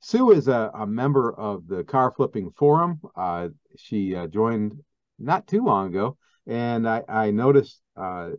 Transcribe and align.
Sue 0.00 0.32
is 0.32 0.48
a, 0.48 0.70
a 0.74 0.86
member 0.86 1.32
of 1.32 1.66
the 1.68 1.84
Car 1.84 2.10
Flipping 2.10 2.50
Forum. 2.52 3.00
Uh, 3.14 3.48
she 3.76 4.16
uh, 4.16 4.26
joined 4.26 4.82
not 5.18 5.46
too 5.46 5.62
long 5.62 5.88
ago, 5.88 6.16
and 6.46 6.88
I, 6.88 7.02
I 7.06 7.30
noticed 7.30 7.80
uh, 7.96 8.30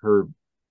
her 0.00 0.28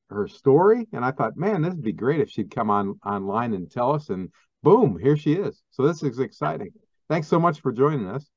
her 0.10 0.28
story, 0.28 0.88
and 0.94 1.04
I 1.04 1.12
thought, 1.12 1.36
man, 1.36 1.62
this 1.62 1.74
would 1.74 1.84
be 1.84 1.92
great 1.92 2.20
if 2.20 2.30
she'd 2.30 2.54
come 2.54 2.70
on 2.70 3.00
online 3.04 3.54
and 3.54 3.72
tell 3.72 3.94
us. 3.94 4.10
And 4.10 4.30
boom, 4.62 5.00
here 5.02 5.18
she 5.18 5.34
is. 5.34 5.64
So 5.72 5.88
this 5.88 6.04
is 6.04 6.20
exciting. 6.20 6.70
Thanks 7.10 7.28
so 7.28 7.40
much 7.40 7.62
for 7.62 7.72
joining 7.72 8.08
us. 8.08 8.30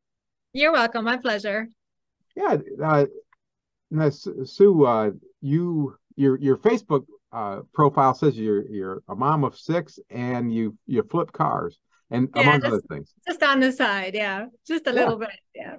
You're 0.53 0.73
welcome. 0.73 1.05
My 1.05 1.19
pleasure. 1.19 1.69
Yeah, 2.35 2.57
uh, 2.83 3.07
now, 3.91 4.09
Sue, 4.11 4.85
uh, 4.85 5.11
you 5.41 5.97
your 6.15 6.39
your 6.39 6.57
Facebook 6.57 7.07
uh, 7.33 7.61
profile 7.75 8.15
says 8.15 8.39
you're 8.39 8.67
you're 8.71 9.03
a 9.09 9.17
mom 9.17 9.43
of 9.43 9.59
six 9.59 9.99
and 10.11 10.55
you 10.55 10.77
you 10.87 11.03
flip 11.03 11.33
cars 11.33 11.79
and 12.11 12.29
yeah, 12.35 12.43
among 12.43 12.61
just, 12.61 12.67
other 12.67 12.83
things. 12.89 13.15
Just 13.27 13.43
on 13.43 13.61
the 13.61 13.73
side, 13.73 14.15
yeah, 14.15 14.47
just 14.67 14.87
a 14.87 14.91
yeah. 14.91 14.97
little 14.97 15.19
bit, 15.19 15.31
yeah. 15.55 15.77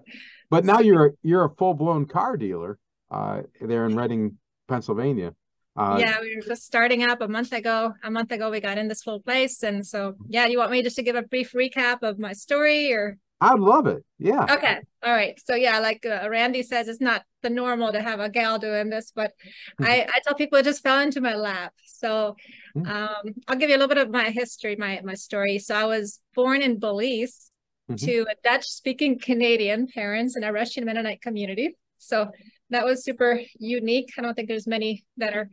But 0.50 0.66
now 0.66 0.80
you're 0.80 1.14
you're 1.24 1.46
a 1.46 1.50
full 1.56 1.74
blown 1.74 2.06
car 2.06 2.38
dealer 2.38 2.78
uh, 3.12 3.42
there 3.62 3.86
in 3.86 3.96
Reading, 3.96 4.38
Pennsylvania. 4.68 5.34
Uh, 5.76 5.98
yeah, 6.00 6.20
we 6.20 6.36
were 6.36 6.42
just 6.42 6.66
starting 6.66 7.04
up 7.04 7.22
a 7.22 7.28
month 7.28 7.54
ago. 7.54 7.94
A 8.04 8.12
month 8.12 8.32
ago, 8.32 8.50
we 8.50 8.60
got 8.60 8.78
in 8.78 8.88
this 8.88 9.04
full 9.04 9.22
place, 9.22 9.64
and 9.64 9.86
so 9.86 10.16
yeah. 10.28 10.46
You 10.46 10.58
want 10.58 10.72
me 10.72 10.84
just 10.84 10.96
to 10.98 11.04
give 11.04 11.16
a 11.16 11.22
brief 11.22 11.54
recap 11.54 12.04
of 12.04 12.20
my 12.20 12.34
story, 12.34 12.92
or 12.92 13.18
I'd 13.42 13.60
love 13.60 13.88
it. 13.88 14.04
Yeah. 14.18 14.46
Okay. 14.50 14.80
All 15.04 15.14
right. 15.14 15.40
So 15.44 15.56
yeah, 15.56 15.80
like 15.80 16.06
uh, 16.06 16.28
Randy 16.30 16.64
says, 16.64 16.88
it's 16.88 17.00
not 17.00 17.24
the 17.42 17.50
normal 17.50 17.94
to 17.94 18.02
have 18.02 18.20
a 18.20 18.30
gal 18.30 18.60
doing 18.60 18.90
this, 18.90 19.12
but. 19.16 19.34
I, 19.82 20.06
I 20.14 20.20
tell 20.26 20.36
people 20.36 20.58
it 20.58 20.64
just 20.64 20.84
fell 20.84 21.00
into 21.00 21.22
my 21.22 21.36
lap. 21.36 21.74
So. 21.86 22.36
Um, 22.76 23.34
I'll 23.48 23.56
give 23.56 23.70
you 23.70 23.76
a 23.76 23.80
little 23.80 23.88
bit 23.88 23.98
of 23.98 24.10
my 24.10 24.30
history, 24.30 24.76
my 24.76 25.02
my 25.04 25.16
story. 25.16 25.60
So 25.60 25.76
I 25.76 25.86
was 25.86 26.20
born 26.36 26.62
in 26.62 26.80
Belize 26.80 27.52
mm-hmm. 27.90 28.06
to 28.06 28.22
a 28.30 28.36
Dutch-speaking 28.44 29.20
Canadian 29.20 29.88
parents 29.88 30.36
in 30.36 30.44
a 30.44 30.52
Russian 30.52 30.86
Mennonite 30.86 31.22
community. 31.22 31.76
So 31.98 32.32
that 32.70 32.86
was 32.86 33.04
super 33.04 33.42
unique. 33.60 34.12
I 34.18 34.22
don't 34.22 34.34
think 34.34 34.48
there's 34.48 34.68
many 34.68 35.06
that 35.18 35.36
are 35.36 35.50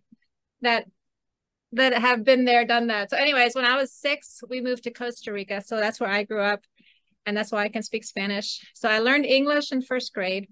that 0.62 0.87
that 1.72 1.94
have 1.94 2.25
been 2.25 2.44
there, 2.44 2.64
done 2.64 2.87
that. 2.87 3.11
So, 3.11 3.17
anyways, 3.17 3.55
when 3.55 3.64
I 3.64 3.77
was 3.77 3.92
six, 3.92 4.41
we 4.48 4.61
moved 4.61 4.84
to 4.84 4.92
Costa 4.92 5.33
Rica. 5.33 5.62
So 5.64 5.77
that's 5.77 6.00
where 6.00 6.11
I 6.11 6.22
grew 6.22 6.41
up 6.41 6.61
and 7.27 7.37
that's 7.37 7.50
why 7.50 7.64
I 7.64 7.69
can 7.69 7.83
speak 7.83 8.05
Spanish. 8.05 8.64
So 8.75 8.89
I 8.89 9.00
learned 9.00 9.27
English 9.27 9.72
in 9.72 9.83
first 9.83 10.14
grade 10.14 10.48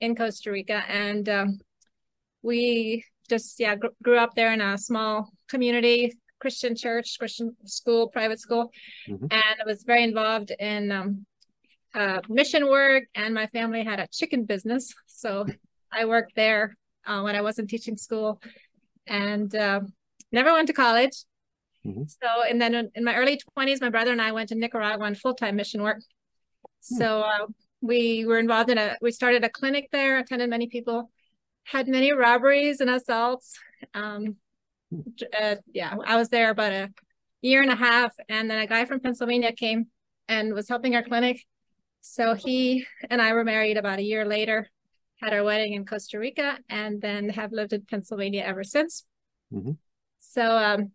in 0.00 0.16
Costa 0.16 0.50
Rica, 0.50 0.82
and 0.88 1.28
um, 1.28 1.58
we 2.42 3.04
just 3.30 3.58
yeah 3.58 3.76
gr- 3.76 3.96
grew 4.02 4.18
up 4.18 4.34
there 4.34 4.52
in 4.52 4.60
a 4.60 4.76
small 4.76 5.32
community, 5.48 6.12
Christian 6.40 6.76
church, 6.76 7.16
Christian 7.18 7.56
school, 7.64 8.08
private 8.08 8.40
school, 8.40 8.70
mm-hmm. 9.08 9.26
and 9.30 9.56
I 9.60 9.64
was 9.64 9.84
very 9.84 10.04
involved 10.04 10.52
in 10.58 10.92
um, 10.92 11.26
uh, 11.94 12.20
mission 12.28 12.68
work. 12.68 13.04
And 13.14 13.32
my 13.34 13.46
family 13.46 13.84
had 13.84 14.00
a 14.00 14.08
chicken 14.12 14.44
business, 14.44 14.92
so 15.06 15.46
I 15.92 16.04
worked 16.04 16.34
there 16.34 16.76
uh, 17.06 17.22
when 17.22 17.36
I 17.36 17.40
wasn't 17.40 17.70
teaching 17.70 17.96
school, 17.96 18.40
and 19.06 19.54
uh, 19.54 19.80
never 20.32 20.52
went 20.52 20.66
to 20.66 20.74
college. 20.74 21.16
Mm-hmm. 21.86 22.02
So, 22.04 22.28
and 22.48 22.60
then 22.60 22.90
in 22.94 23.04
my 23.04 23.16
early 23.16 23.40
20s, 23.56 23.80
my 23.80 23.88
brother 23.88 24.12
and 24.12 24.20
I 24.20 24.32
went 24.32 24.50
to 24.50 24.54
Nicaragua 24.54 25.06
on 25.06 25.14
full 25.14 25.34
time 25.34 25.56
mission 25.56 25.82
work. 25.82 26.02
Hmm. 26.90 26.96
So, 26.98 27.20
uh, 27.22 27.46
we 27.80 28.24
were 28.26 28.38
involved 28.38 28.70
in 28.70 28.78
a, 28.78 28.96
we 29.00 29.10
started 29.10 29.44
a 29.44 29.48
clinic 29.48 29.88
there, 29.90 30.18
attended 30.18 30.50
many 30.50 30.66
people, 30.66 31.10
had 31.70 31.86
many 31.86 32.12
robberies 32.12 32.80
and 32.80 32.90
assaults. 32.90 33.56
Um, 33.94 34.36
uh, 35.40 35.56
yeah, 35.72 35.94
I 36.04 36.16
was 36.16 36.28
there 36.28 36.50
about 36.50 36.72
a 36.72 36.90
year 37.42 37.62
and 37.62 37.70
a 37.70 37.76
half. 37.76 38.12
And 38.28 38.50
then 38.50 38.58
a 38.58 38.66
guy 38.66 38.84
from 38.86 38.98
Pennsylvania 38.98 39.52
came 39.52 39.86
and 40.28 40.52
was 40.52 40.68
helping 40.68 40.96
our 40.96 41.04
clinic. 41.04 41.44
So 42.00 42.34
he 42.34 42.86
and 43.08 43.22
I 43.22 43.34
were 43.34 43.44
married 43.44 43.76
about 43.76 44.00
a 44.00 44.02
year 44.02 44.24
later, 44.24 44.68
had 45.20 45.32
our 45.32 45.44
wedding 45.44 45.74
in 45.74 45.84
Costa 45.84 46.18
Rica, 46.18 46.58
and 46.68 47.00
then 47.00 47.28
have 47.28 47.52
lived 47.52 47.72
in 47.72 47.82
Pennsylvania 47.82 48.42
ever 48.42 48.64
since. 48.64 49.04
Mm-hmm. 49.52 49.72
So 50.18 50.42
um, 50.42 50.90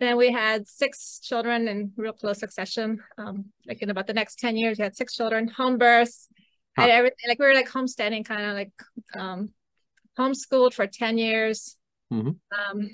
then 0.00 0.18
we 0.18 0.30
had 0.30 0.68
six 0.68 1.18
children 1.20 1.66
in 1.66 1.92
real 1.96 2.12
close 2.12 2.40
succession. 2.40 3.02
Um, 3.16 3.46
like 3.66 3.80
in 3.80 3.88
about 3.88 4.06
the 4.06 4.14
next 4.14 4.38
10 4.38 4.56
years, 4.58 4.78
we 4.78 4.82
had 4.82 4.96
six 4.96 5.16
children, 5.16 5.48
home 5.48 5.78
births, 5.78 6.28
huh. 6.76 6.88
everything. 6.90 7.28
Like 7.28 7.38
we 7.38 7.46
were 7.46 7.54
like 7.54 7.70
homesteading, 7.70 8.24
kind 8.24 8.42
of 8.42 8.54
like 8.54 8.72
um, 9.14 9.50
homeschooled 10.18 10.74
for 10.74 10.86
10 10.86 11.18
years. 11.18 11.76
Mm-hmm. 12.12 12.30
Um, 12.78 12.90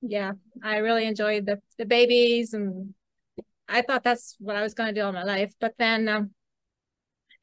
yeah, 0.00 0.32
I 0.62 0.78
really 0.78 1.06
enjoyed 1.06 1.46
the, 1.46 1.60
the 1.78 1.86
babies 1.86 2.54
and 2.54 2.94
I 3.68 3.82
thought 3.82 4.04
that's 4.04 4.36
what 4.38 4.56
I 4.56 4.62
was 4.62 4.74
going 4.74 4.94
to 4.94 5.00
do 5.00 5.04
all 5.04 5.12
my 5.12 5.24
life. 5.24 5.52
But 5.60 5.74
then 5.78 6.08
um, 6.08 6.30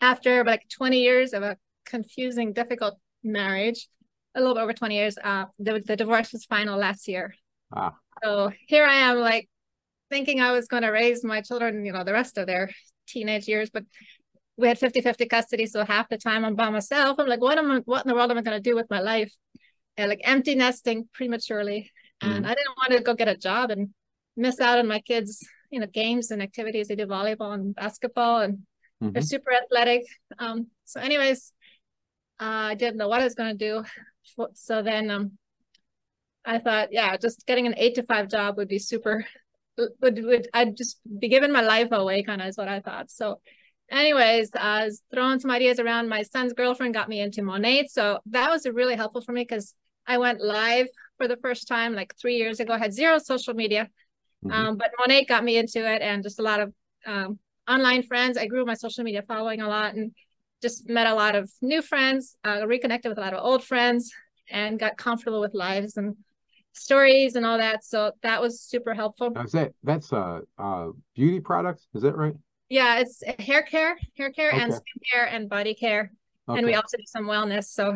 after 0.01 0.43
like 0.43 0.67
20 0.69 0.99
years 0.99 1.33
of 1.33 1.43
a 1.43 1.57
confusing, 1.85 2.53
difficult 2.53 2.97
marriage, 3.23 3.87
a 4.35 4.39
little 4.39 4.55
bit 4.55 4.61
over 4.61 4.73
20 4.73 4.95
years, 4.95 5.17
uh, 5.23 5.45
the, 5.59 5.81
the 5.85 5.95
divorce 5.95 6.31
was 6.31 6.45
final 6.45 6.77
last 6.77 7.07
year. 7.07 7.35
Ah. 7.75 7.93
So 8.23 8.51
here 8.67 8.85
I 8.85 8.95
am, 8.95 9.17
like 9.17 9.49
thinking 10.09 10.39
I 10.39 10.51
was 10.51 10.67
going 10.67 10.83
to 10.83 10.89
raise 10.89 11.23
my 11.23 11.41
children, 11.41 11.85
you 11.85 11.91
know, 11.91 12.03
the 12.03 12.13
rest 12.13 12.37
of 12.37 12.47
their 12.47 12.69
teenage 13.07 13.47
years, 13.47 13.69
but 13.69 13.83
we 14.57 14.67
had 14.67 14.77
50 14.77 15.01
50 15.01 15.25
custody. 15.25 15.65
So 15.65 15.83
half 15.85 16.09
the 16.09 16.17
time 16.17 16.45
I'm 16.45 16.55
by 16.55 16.69
myself. 16.69 17.19
I'm 17.19 17.27
like, 17.27 17.41
what 17.41 17.57
am 17.57 17.71
I, 17.71 17.77
what 17.85 18.05
in 18.05 18.09
the 18.09 18.15
world 18.15 18.31
am 18.31 18.37
I 18.37 18.41
going 18.41 18.57
to 18.57 18.69
do 18.69 18.75
with 18.75 18.89
my 18.89 18.99
life? 18.99 19.33
And 19.97 20.09
like 20.09 20.21
empty 20.23 20.55
nesting 20.55 21.07
prematurely. 21.13 21.91
And 22.21 22.45
mm 22.45 22.47
I 22.47 22.53
didn't 22.53 22.77
want 22.77 22.93
to 22.93 23.01
go 23.01 23.13
get 23.13 23.27
a 23.27 23.37
job 23.37 23.71
and 23.71 23.89
miss 24.37 24.59
out 24.59 24.79
on 24.79 24.87
my 24.87 24.99
kids, 24.99 25.45
you 25.69 25.79
know, 25.79 25.87
games 25.87 26.31
and 26.31 26.41
activities. 26.41 26.87
They 26.87 26.95
do 26.95 27.05
volleyball 27.05 27.53
and 27.53 27.75
basketball 27.75 28.41
and 28.41 28.59
mm-hmm. 29.01 29.11
they're 29.11 29.21
super 29.21 29.51
athletic. 29.53 30.03
Um, 30.39 30.67
so, 30.85 30.99
anyways, 30.99 31.51
uh, 32.39 32.71
I 32.71 32.75
didn't 32.75 32.97
know 32.97 33.07
what 33.07 33.21
I 33.21 33.25
was 33.25 33.35
going 33.35 33.57
to 33.57 33.65
do. 33.65 33.83
So 34.53 34.81
then 34.81 35.11
um, 35.11 35.37
I 36.45 36.59
thought, 36.59 36.89
yeah, 36.91 37.15
just 37.17 37.45
getting 37.45 37.67
an 37.67 37.75
eight 37.77 37.95
to 37.95 38.03
five 38.03 38.29
job 38.29 38.57
would 38.57 38.67
be 38.67 38.79
super. 38.79 39.25
Would 39.77 40.23
would 40.23 40.47
I'd 40.53 40.77
just 40.77 40.99
be 41.19 41.29
giving 41.29 41.51
my 41.51 41.61
life 41.61 41.89
away, 41.91 42.23
kind 42.23 42.41
of 42.41 42.47
is 42.47 42.57
what 42.57 42.67
I 42.67 42.79
thought. 42.79 43.09
So, 43.09 43.41
anyways, 43.89 44.51
I 44.55 44.85
was 44.85 45.01
throwing 45.13 45.39
some 45.39 45.51
ideas 45.51 45.79
around. 45.79 46.09
My 46.09 46.23
son's 46.23 46.53
girlfriend 46.53 46.93
got 46.93 47.09
me 47.09 47.21
into 47.21 47.41
Monat. 47.41 47.89
so 47.89 48.19
that 48.27 48.49
was 48.49 48.65
really 48.65 48.95
helpful 48.95 49.21
for 49.21 49.31
me 49.31 49.41
because 49.41 49.75
I 50.05 50.17
went 50.17 50.41
live 50.41 50.87
for 51.17 51.27
the 51.27 51.37
first 51.37 51.67
time 51.67 51.93
like 51.93 52.15
three 52.19 52.37
years 52.37 52.59
ago. 52.59 52.73
I 52.73 52.77
had 52.77 52.93
zero 52.93 53.17
social 53.19 53.53
media, 53.53 53.89
mm-hmm. 54.43 54.51
um, 54.51 54.77
but 54.77 54.91
Monat 54.99 55.27
got 55.27 55.43
me 55.43 55.57
into 55.57 55.79
it, 55.79 56.01
and 56.01 56.23
just 56.23 56.39
a 56.39 56.43
lot 56.43 56.59
of 56.59 56.73
um, 57.05 57.39
online 57.69 58.03
friends. 58.03 58.37
I 58.37 58.47
grew 58.47 58.65
my 58.65 58.73
social 58.73 59.03
media 59.03 59.23
following 59.27 59.61
a 59.61 59.67
lot, 59.67 59.95
and 59.95 60.11
just 60.61 60.89
met 60.89 61.07
a 61.07 61.15
lot 61.15 61.35
of 61.35 61.51
new 61.61 61.81
friends, 61.81 62.35
uh, 62.43 62.65
reconnected 62.65 63.09
with 63.09 63.17
a 63.17 63.21
lot 63.21 63.33
of 63.33 63.43
old 63.43 63.63
friends, 63.63 64.11
and 64.49 64.79
got 64.79 64.97
comfortable 64.97 65.39
with 65.39 65.53
lives 65.53 65.97
and 65.97 66.15
stories 66.73 67.35
and 67.35 67.45
all 67.45 67.57
that. 67.57 67.83
So 67.83 68.11
that 68.23 68.41
was 68.41 68.59
super 68.61 68.93
helpful. 68.93 69.33
Is 69.43 69.51
that 69.53 69.71
that's 69.83 70.11
uh 70.11 70.41
uh 70.57 70.87
beauty 71.15 71.39
products? 71.39 71.87
Is 71.93 72.01
that 72.01 72.15
right? 72.15 72.33
Yeah, 72.73 73.01
it's 73.01 73.21
hair 73.37 73.61
care, 73.61 73.95
hair 74.17 74.31
care, 74.31 74.51
okay. 74.51 74.59
and 74.59 74.73
skincare 74.73 75.27
and 75.29 75.47
body 75.47 75.75
care, 75.75 76.11
okay. 76.49 76.57
and 76.57 76.65
we 76.65 76.73
also 76.73 76.97
do 76.97 77.03
some 77.05 77.25
wellness. 77.25 77.65
So 77.65 77.95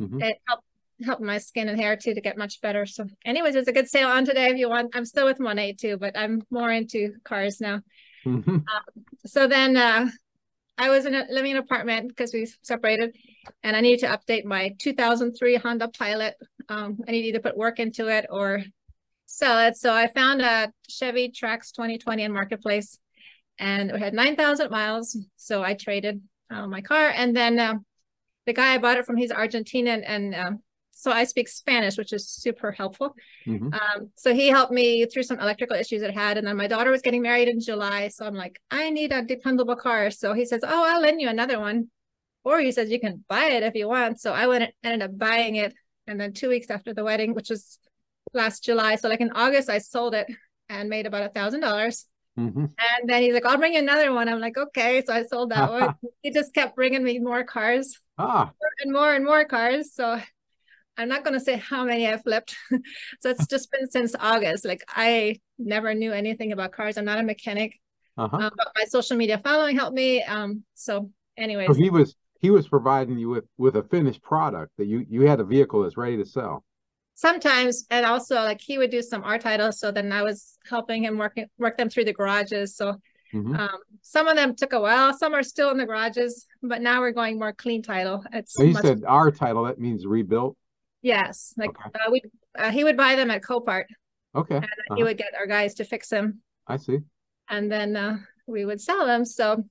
mm-hmm. 0.00 0.20
it 0.20 0.38
helped 0.48 0.64
helped 1.04 1.22
my 1.22 1.38
skin 1.38 1.68
and 1.68 1.78
hair 1.78 1.94
too 1.96 2.12
to 2.12 2.20
get 2.20 2.36
much 2.36 2.60
better. 2.60 2.86
So, 2.86 3.06
anyways, 3.24 3.54
there's 3.54 3.68
a 3.68 3.72
good 3.72 3.88
sale 3.88 4.08
on 4.08 4.24
today 4.24 4.48
if 4.48 4.56
you 4.56 4.68
want. 4.68 4.96
I'm 4.96 5.04
still 5.04 5.26
with 5.26 5.38
Monat 5.38 5.78
too, 5.78 5.96
but 5.96 6.18
I'm 6.18 6.42
more 6.50 6.72
into 6.72 7.12
cars 7.22 7.60
now. 7.60 7.82
Mm-hmm. 8.24 8.56
Uh, 8.56 9.02
so 9.26 9.46
then 9.46 9.76
uh, 9.76 10.08
I 10.76 10.90
was 10.90 11.06
in 11.06 11.14
a 11.14 11.24
living 11.30 11.52
in 11.52 11.58
an 11.58 11.62
apartment 11.62 12.08
because 12.08 12.32
we 12.32 12.50
separated, 12.62 13.14
and 13.62 13.76
I 13.76 13.80
needed 13.80 14.00
to 14.00 14.18
update 14.18 14.44
my 14.44 14.74
2003 14.80 15.54
Honda 15.54 15.86
Pilot. 15.86 16.34
Um, 16.68 16.98
I 17.06 17.12
needed 17.12 17.34
to 17.34 17.48
put 17.48 17.56
work 17.56 17.78
into 17.78 18.08
it 18.08 18.26
or 18.28 18.64
sell 19.26 19.68
it. 19.68 19.76
So 19.76 19.94
I 19.94 20.08
found 20.08 20.42
a 20.42 20.72
Chevy 20.88 21.30
Trax 21.30 21.70
2020 21.70 22.24
in 22.24 22.32
Marketplace, 22.32 22.98
and 23.58 23.90
it 23.90 23.98
had 23.98 24.14
9,000 24.14 24.70
miles. 24.70 25.16
So 25.36 25.62
I 25.62 25.74
traded 25.74 26.22
uh, 26.50 26.66
my 26.66 26.80
car, 26.80 27.08
and 27.08 27.34
then 27.34 27.58
uh, 27.58 27.74
the 28.46 28.52
guy 28.52 28.74
I 28.74 28.78
bought 28.78 28.98
it 28.98 29.06
from, 29.06 29.16
he's 29.16 29.32
Argentinian, 29.32 30.02
and 30.06 30.34
um, 30.34 30.62
so 30.98 31.12
I 31.12 31.24
speak 31.24 31.46
Spanish, 31.48 31.98
which 31.98 32.14
is 32.14 32.26
super 32.26 32.72
helpful. 32.72 33.14
Mm-hmm. 33.46 33.74
Um, 33.74 34.10
so 34.14 34.32
he 34.32 34.48
helped 34.48 34.72
me 34.72 35.04
through 35.04 35.24
some 35.24 35.38
electrical 35.38 35.76
issues 35.76 36.00
it 36.00 36.14
had. 36.14 36.38
And 36.38 36.46
then 36.46 36.56
my 36.56 36.68
daughter 36.68 36.90
was 36.90 37.02
getting 37.02 37.20
married 37.20 37.48
in 37.48 37.60
July. 37.60 38.08
So 38.08 38.24
I'm 38.24 38.34
like, 38.34 38.58
I 38.70 38.88
need 38.88 39.12
a 39.12 39.22
dependable 39.22 39.76
car. 39.76 40.10
So 40.10 40.32
he 40.32 40.46
says, 40.46 40.62
Oh, 40.64 40.84
I'll 40.88 41.02
lend 41.02 41.20
you 41.20 41.28
another 41.28 41.60
one. 41.60 41.90
Or 42.44 42.60
he 42.60 42.72
says, 42.72 42.88
You 42.88 42.98
can 42.98 43.22
buy 43.28 43.48
it 43.48 43.62
if 43.62 43.74
you 43.74 43.88
want. 43.88 44.22
So 44.22 44.32
I 44.32 44.46
went 44.46 44.72
ended 44.82 45.02
up 45.02 45.18
buying 45.18 45.56
it. 45.56 45.74
And 46.06 46.18
then 46.18 46.32
two 46.32 46.48
weeks 46.48 46.70
after 46.70 46.94
the 46.94 47.04
wedding, 47.04 47.34
which 47.34 47.50
was 47.50 47.78
last 48.32 48.64
July. 48.64 48.96
So 48.96 49.10
like 49.10 49.20
in 49.20 49.32
August, 49.32 49.68
I 49.68 49.78
sold 49.78 50.14
it 50.14 50.26
and 50.70 50.88
made 50.88 51.04
about 51.04 51.24
a 51.24 51.28
thousand 51.28 51.60
dollars. 51.60 52.06
Mm-hmm. 52.38 52.64
And 52.64 53.08
then 53.08 53.22
he's 53.22 53.32
like, 53.32 53.46
I'll 53.46 53.56
bring 53.56 53.74
you 53.74 53.78
another 53.78 54.12
one. 54.12 54.28
I'm 54.28 54.40
like, 54.40 54.58
okay. 54.58 55.02
So 55.06 55.12
I 55.12 55.24
sold 55.24 55.50
that 55.50 55.70
one. 55.70 55.94
He 56.22 56.30
just 56.32 56.52
kept 56.52 56.76
bringing 56.76 57.02
me 57.02 57.18
more 57.18 57.44
cars 57.44 58.00
ah. 58.18 58.50
and 58.82 58.92
more 58.92 59.14
and 59.14 59.24
more 59.24 59.44
cars. 59.44 59.94
So 59.94 60.20
I'm 60.98 61.08
not 61.08 61.24
going 61.24 61.34
to 61.34 61.40
say 61.40 61.56
how 61.56 61.84
many 61.84 62.08
I 62.08 62.16
flipped. 62.18 62.56
so 63.20 63.30
it's 63.30 63.46
just 63.50 63.70
been 63.70 63.90
since 63.90 64.14
August. 64.18 64.64
Like 64.64 64.82
I 64.88 65.40
never 65.58 65.94
knew 65.94 66.12
anything 66.12 66.52
about 66.52 66.72
cars. 66.72 66.98
I'm 66.98 67.04
not 67.04 67.18
a 67.18 67.22
mechanic. 67.22 67.78
Uh-huh. 68.18 68.36
Um, 68.36 68.50
but 68.56 68.68
my 68.74 68.84
social 68.84 69.16
media 69.16 69.38
following 69.42 69.76
helped 69.76 69.94
me. 69.94 70.22
Um, 70.22 70.64
so 70.74 71.10
anyways, 71.36 71.68
So 71.68 71.74
he 71.74 71.90
was 71.90 72.16
he 72.38 72.50
was 72.50 72.68
providing 72.68 73.18
you 73.18 73.28
with 73.28 73.44
with 73.58 73.76
a 73.76 73.82
finished 73.84 74.22
product 74.22 74.72
that 74.78 74.86
you 74.86 75.04
you 75.08 75.22
had 75.22 75.40
a 75.40 75.44
vehicle 75.44 75.82
that's 75.82 75.96
ready 75.96 76.16
to 76.16 76.24
sell. 76.24 76.64
Sometimes 77.18 77.86
and 77.90 78.04
also 78.04 78.34
like 78.36 78.60
he 78.60 78.76
would 78.76 78.90
do 78.90 79.00
some 79.00 79.24
R 79.24 79.38
titles. 79.38 79.80
So 79.80 79.90
then 79.90 80.12
I 80.12 80.22
was 80.22 80.58
helping 80.68 81.02
him 81.02 81.16
work 81.16 81.34
work 81.58 81.78
them 81.78 81.88
through 81.88 82.04
the 82.04 82.12
garages. 82.12 82.76
So 82.76 83.00
Mhm. 83.32 83.58
um, 83.58 83.78
some 84.02 84.28
of 84.28 84.36
them 84.36 84.54
took 84.54 84.74
a 84.74 84.80
while, 84.80 85.12
some 85.16 85.32
are 85.34 85.42
still 85.42 85.70
in 85.70 85.78
the 85.78 85.86
garages, 85.86 86.46
but 86.62 86.82
now 86.82 87.00
we're 87.00 87.12
going 87.12 87.38
more 87.38 87.54
clean 87.54 87.82
title. 87.82 88.22
It's 88.34 88.52
So 88.52 88.64
you 88.64 88.74
much- 88.74 88.82
said 88.84 89.02
R 89.06 89.30
title 89.30 89.64
that 89.64 89.80
means 89.80 90.06
rebuilt. 90.06 90.58
yes, 91.00 91.54
like 91.56 91.70
Okay. 91.70 91.90
uh, 91.94 92.10
we 92.10 92.20
uh, 92.58 92.70
he 92.70 92.84
would 92.84 92.96
buy 92.98 93.14
them 93.16 93.30
at 93.30 93.42
Copart. 93.42 93.86
Okay, 94.34 94.56
and 94.56 94.64
he 94.64 94.68
Uh-huh. 94.92 95.04
would 95.04 95.16
get 95.16 95.34
our 95.38 95.46
guys 95.46 95.72
to 95.76 95.84
fix 95.84 96.08
them 96.10 96.42
I 96.66 96.76
see. 96.76 96.98
and 97.48 97.72
then 97.72 97.96
uh, 97.96 98.18
we 98.46 98.66
would 98.66 98.80
sell 98.82 99.06
them 99.06 99.24
so 99.24 99.64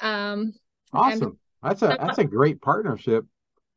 um 0.00 0.40
and- 0.42 0.54
Awesome. 0.92 1.38
That's 1.62 1.82
a 1.82 1.86
that's 2.00 2.18
a 2.18 2.24
great 2.24 2.60
partnership. 2.60 3.24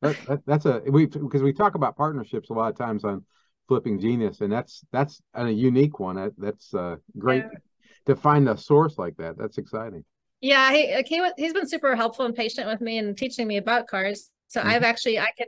That, 0.05 0.25
that 0.27 0.39
that's 0.45 0.65
a 0.65 0.81
we 0.87 1.05
because 1.05 1.41
we 1.41 1.53
talk 1.53 1.75
about 1.75 1.95
partnerships 1.97 2.49
a 2.49 2.53
lot 2.53 2.71
of 2.71 2.77
times 2.77 3.03
on 3.03 3.23
Flipping 3.67 3.99
Genius, 3.99 4.41
and 4.41 4.51
that's 4.51 4.83
that's 4.91 5.21
a 5.33 5.49
unique 5.49 5.99
one. 5.99 6.15
That, 6.17 6.33
that's 6.37 6.73
uh, 6.73 6.97
great 7.17 7.43
Yeah. 7.43 7.59
to 8.07 8.15
find 8.15 8.47
a 8.49 8.57
source 8.57 8.97
like 8.97 9.17
that. 9.17 9.37
That's 9.37 9.57
exciting. 9.57 10.03
yeah 10.41 10.71
he 10.71 10.93
like 10.93 11.07
he 11.07 11.17
he's 11.37 11.53
been 11.53 11.67
super 11.67 11.95
helpful 11.95 12.25
and 12.25 12.35
patient 12.35 12.67
with 12.67 12.81
me 12.81 12.97
and 12.99 13.17
teaching 13.17 13.47
me 13.47 13.57
about 13.57 13.87
cars 13.87 14.29
so 14.47 14.61
Mhm. 14.61 14.65
i've 14.69 14.83
actually 14.83 15.17
i 15.17 15.31
can 15.37 15.47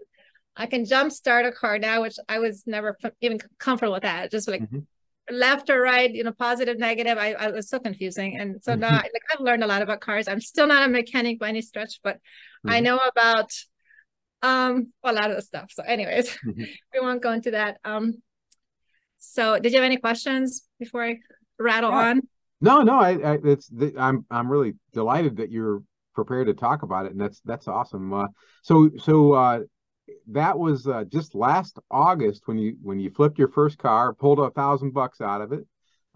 i 0.56 0.66
can 0.66 0.86
jump 0.86 1.12
start 1.12 1.46
a 1.46 1.52
car 1.52 1.78
now 1.78 2.02
which 2.02 2.18
i 2.30 2.40
was 2.40 2.64
never 2.66 2.98
even 3.22 3.38
comfortable 3.60 3.94
with 3.94 4.04
that 4.04 4.32
just 4.32 4.48
like 4.48 4.64
Mhm. 4.72 4.86
left 5.30 5.70
or 5.70 5.82
right 5.82 6.12
you 6.14 6.24
know 6.24 6.32
positive 6.32 6.80
negative 6.80 7.18
i, 7.18 7.34
I 7.34 7.48
was 7.52 7.70
so 7.70 7.80
confusing 7.80 8.38
and 8.40 8.64
so 8.64 8.76
now 8.76 8.94
Mhm. 8.94 9.04
like 9.16 9.26
i've 9.32 9.42
learned 9.42 9.64
a 9.64 9.68
lot 9.68 9.82
about 9.82 10.00
cars 10.00 10.28
i'm 10.30 10.42
still 10.42 10.68
not 10.68 10.84
a 10.88 10.90
mechanic 10.90 11.38
by 11.38 11.50
any 11.50 11.62
stretch 11.62 12.00
but 12.02 12.18
i 12.66 12.80
Mhm. 12.80 12.84
know 12.86 12.98
about 13.14 13.52
um 14.44 14.92
a 15.04 15.12
lot 15.14 15.30
of 15.30 15.36
the 15.36 15.42
stuff 15.42 15.72
so 15.72 15.84
anyways 15.84 16.38
Mhm. 16.46 16.68
we 16.94 17.00
won't 17.00 17.22
go 17.22 17.32
into 17.32 17.52
that 17.52 17.78
um 17.84 18.14
so 19.18 19.60
did 19.60 19.72
you 19.72 19.78
have 19.80 19.86
any 19.86 19.98
questions 19.98 20.64
before 20.80 21.04
i 21.04 21.18
rattle 21.60 21.90
Yeah. 21.92 22.10
on 22.10 22.22
No, 22.62 22.82
no, 22.82 23.00
I, 23.00 23.12
I 23.34 23.38
it's 23.44 23.68
the, 23.68 23.94
I'm 23.98 24.26
I'm 24.32 24.50
really 24.52 24.74
delighted 24.94 25.38
that 25.38 25.52
you're 25.52 25.84
prepared 26.16 26.48
to 26.48 26.54
talk 26.56 26.82
about 26.84 27.06
it, 27.06 27.12
and 27.12 27.22
that's 27.22 27.40
that's 27.46 27.68
awesome. 27.68 28.12
Uh, 28.14 28.28
so 28.64 28.90
so 28.98 29.34
uh, 29.34 29.60
that 30.28 30.58
was 30.58 30.88
uh, 30.88 31.04
just 31.04 31.36
last 31.36 31.78
August 31.92 32.44
when 32.48 32.58
you 32.58 32.76
when 32.82 33.00
you 33.00 33.12
flipped 33.12 33.38
your 33.38 33.50
first 33.50 33.78
car, 33.78 34.14
pulled 34.14 34.40
a 34.40 34.50
thousand 34.52 34.92
bucks 34.94 35.22
out 35.22 35.42
of 35.42 35.52
it. 35.52 35.68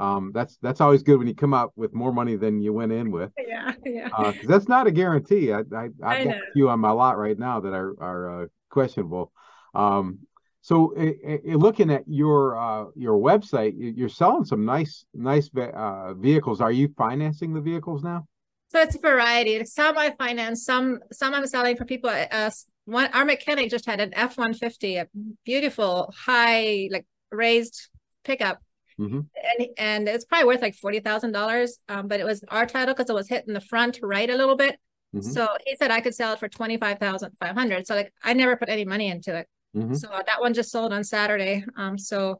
Um, 0.01 0.31
that's 0.33 0.57
that's 0.61 0.81
always 0.81 1.03
good 1.03 1.17
when 1.19 1.27
you 1.27 1.35
come 1.35 1.53
out 1.53 1.71
with 1.75 1.93
more 1.93 2.11
money 2.11 2.35
than 2.35 2.61
you 2.61 2.73
went 2.73 2.91
in 2.91 3.11
with, 3.11 3.31
yeah 3.47 3.73
yeah 3.85 4.09
because 4.09 4.47
that's 4.47 4.67
not 4.67 4.87
a 4.87 4.91
guarantee. 4.91 5.53
I, 5.53 5.59
I 5.59 5.61
I 5.83 5.85
I've 5.85 6.23
got 6.25 6.27
a 6.27 6.51
few 6.53 6.69
on 6.69 6.79
my 6.79 6.91
lot 6.91 7.17
right 7.17 7.37
now 7.37 7.59
that 7.59 7.73
are 7.73 7.95
are 8.01 8.43
uh, 8.43 8.47
questionable. 8.69 9.31
Um, 9.73 10.19
so 10.61 10.93
i- 10.97 11.15
i- 11.27 11.55
looking 11.55 11.89
at 11.91 12.03
your 12.07 12.57
uh, 12.57 12.85
your 12.95 13.17
website, 13.19 13.73
you- 13.77 13.93
you're 13.95 14.09
selling 14.09 14.45
some 14.45 14.65
nice 14.65 15.05
nice 15.13 15.49
uh, 15.55 16.13
vehicles. 16.13 16.61
Are 16.61 16.71
you 16.71 16.89
financing 16.97 17.53
the 17.53 17.61
vehicles 17.61 18.03
now? 18.03 18.27
So 18.71 18.79
it's 18.79 18.95
a 18.95 18.99
variety. 18.99 19.63
Some 19.65 19.97
I 19.97 20.11
finance, 20.17 20.63
some 20.65 20.99
some 21.11 21.33
I'm 21.33 21.45
selling 21.47 21.75
for 21.75 21.85
people. 21.85 22.09
Uh, 22.09 22.51
one 22.85 23.09
our 23.13 23.25
mechanic 23.25 23.69
just 23.69 23.85
had 23.85 23.99
an 23.99 24.13
F 24.13 24.37
one 24.37 24.53
fifty, 24.53 24.95
a 24.97 25.07
beautiful 25.45 26.13
high 26.17 26.89
like 26.91 27.05
raised 27.31 27.89
pickup, 28.23 28.59
Mhm. 29.01 29.25
and 29.57 29.67
and 29.77 30.07
it's 30.07 30.25
probably 30.25 30.45
worth 30.47 30.61
like 30.61 30.75
forty 30.75 30.99
thousand 30.99 31.31
dollars. 31.31 31.79
Um, 31.89 32.07
but 32.07 32.19
it 32.19 32.25
was 32.25 32.43
R 32.47 32.65
title 32.65 32.93
because 32.93 33.09
it 33.09 33.13
was 33.13 33.27
hit 33.27 33.45
in 33.47 33.53
the 33.53 33.61
front 33.61 33.99
right 34.03 34.29
a 34.29 34.35
little 34.35 34.55
bit. 34.55 34.79
Mhm. 35.15 35.23
So 35.23 35.47
he 35.65 35.75
said 35.75 35.91
I 35.91 36.01
could 36.01 36.15
sell 36.15 36.33
it 36.33 36.39
for 36.39 36.47
twenty 36.47 36.77
five 36.77 36.99
thousand 36.99 37.31
five 37.39 37.55
hundred. 37.55 37.87
So 37.87 37.95
like 37.95 38.13
I 38.23 38.33
never 38.33 38.55
put 38.55 38.69
any 38.69 38.85
money 38.85 39.07
into 39.07 39.35
it. 39.35 39.47
Mhm. 39.75 39.97
So 39.97 40.07
that 40.09 40.39
one 40.41 40.53
just 40.53 40.71
sold 40.71 40.93
on 40.93 41.03
Saturday. 41.03 41.65
Um, 41.75 41.97
so 41.97 42.39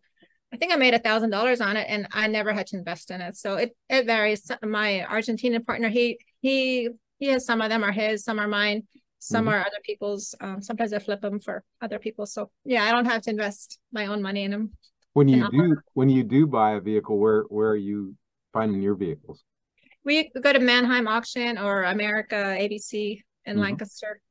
I 0.54 0.58
think 0.58 0.74
I 0.74 0.76
made 0.76 0.94
a 0.94 1.00
thousand 1.00 1.30
dollars 1.32 1.62
on 1.62 1.78
it, 1.78 1.86
and 1.90 2.08
I 2.12 2.28
never 2.28 2.52
had 2.54 2.68
to 2.68 2.78
invest 2.78 3.10
in 3.10 3.22
it. 3.22 3.38
So 3.38 3.56
it 3.56 3.76
it 3.90 4.06
varies. 4.06 4.52
My 4.62 5.06
Argentinian 5.10 5.66
partner, 5.66 5.90
he 5.90 6.20
he 6.42 6.90
he 7.20 7.28
has 7.28 7.46
some 7.46 7.62
of 7.62 7.70
them 7.70 7.84
are 7.84 7.92
his, 7.92 8.24
some 8.24 8.40
are 8.40 8.48
mine, 8.48 8.88
some 9.20 9.46
Mhm. 9.46 9.52
are 9.52 9.60
other 9.62 9.80
people's. 9.84 10.36
Um, 10.42 10.62
sometimes 10.62 10.92
I 10.92 11.00
flip 11.00 11.22
them 11.22 11.40
for 11.40 11.64
other 11.82 12.00
people. 12.00 12.26
So 12.26 12.52
yeah, 12.66 12.84
I 12.84 12.92
don't 12.92 13.06
have 13.06 13.22
to 13.24 13.30
invest 13.30 13.80
my 13.92 14.08
own 14.08 14.22
money 14.22 14.44
in 14.44 14.52
them. 14.52 14.72
When 15.14 15.28
you 15.28 15.50
do 15.52 15.78
when 15.94 16.10
you 16.10 16.24
do 16.24 16.48
buy 16.48 16.74
a 16.74 16.80
vehicle, 16.80 17.18
where 17.18 17.44
where 17.44 17.70
are 17.70 17.76
you 17.76 18.16
finding 18.54 18.82
your 18.82 18.96
vehicles? 18.96 19.44
We 20.04 20.32
go 20.42 20.54
to 20.54 20.60
Manheim 20.60 21.08
auction 21.08 21.58
or 21.58 21.84
America 21.84 22.36
ABC 22.36 23.22
in 23.46 23.58
Mhm. 23.58 23.62
Lancaster. 23.62 24.22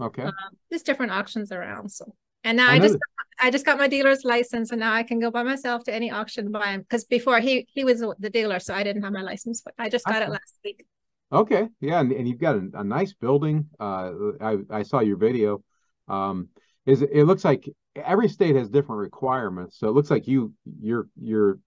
Okay. 0.00 0.24
Um, 0.24 0.32
there's 0.70 0.82
different 0.82 1.12
auctions 1.12 1.52
around. 1.52 1.90
So 1.90 2.14
and 2.42 2.56
now 2.56 2.70
I 2.70 2.74
I, 2.74 2.78
just 2.78 2.94
know 2.94 3.00
I 3.38 3.50
just 3.50 3.66
got 3.66 3.78
my 3.78 3.88
dealer's 3.88 4.24
license 4.24 4.70
and 4.70 4.80
now 4.80 4.92
I 4.92 5.02
can 5.02 5.20
go 5.20 5.30
by 5.30 5.42
myself 5.42 5.84
to 5.84 5.94
any 5.94 6.10
auction 6.10 6.50
buy 6.50 6.72
him 6.72 6.80
because 6.80 7.04
before 7.04 7.40
he 7.40 7.66
he 7.74 7.84
was 7.84 8.00
the 8.00 8.30
dealer 8.30 8.58
so 8.60 8.74
I 8.74 8.82
didn't 8.82 9.02
have 9.02 9.12
my 9.12 9.22
license 9.22 9.60
but 9.60 9.74
I 9.78 9.88
just 9.88 10.06
got 10.06 10.22
it 10.22 10.30
last 10.30 10.58
week. 10.64 10.86
Okay. 11.32 11.68
Yeah, 11.80 12.00
and, 12.00 12.12
and 12.12 12.28
you've 12.28 12.38
got 12.38 12.56
a, 12.56 12.70
a 12.74 12.84
nice 12.84 13.12
building. 13.12 13.68
Uh, 13.78 14.12
I 14.40 14.58
I 14.70 14.82
saw 14.82 15.00
your 15.00 15.16
video. 15.16 15.62
Um, 16.08 16.48
is 16.86 17.02
it, 17.02 17.10
it 17.12 17.24
looks 17.24 17.44
like 17.44 17.68
every 17.96 18.28
state 18.28 18.56
has 18.56 18.68
different 18.68 19.00
requirements. 19.00 19.78
So 19.78 19.88
it 19.88 19.92
looks 19.92 20.10
like 20.10 20.26
you 20.26 20.52
your 20.80 21.08
your 21.20 21.58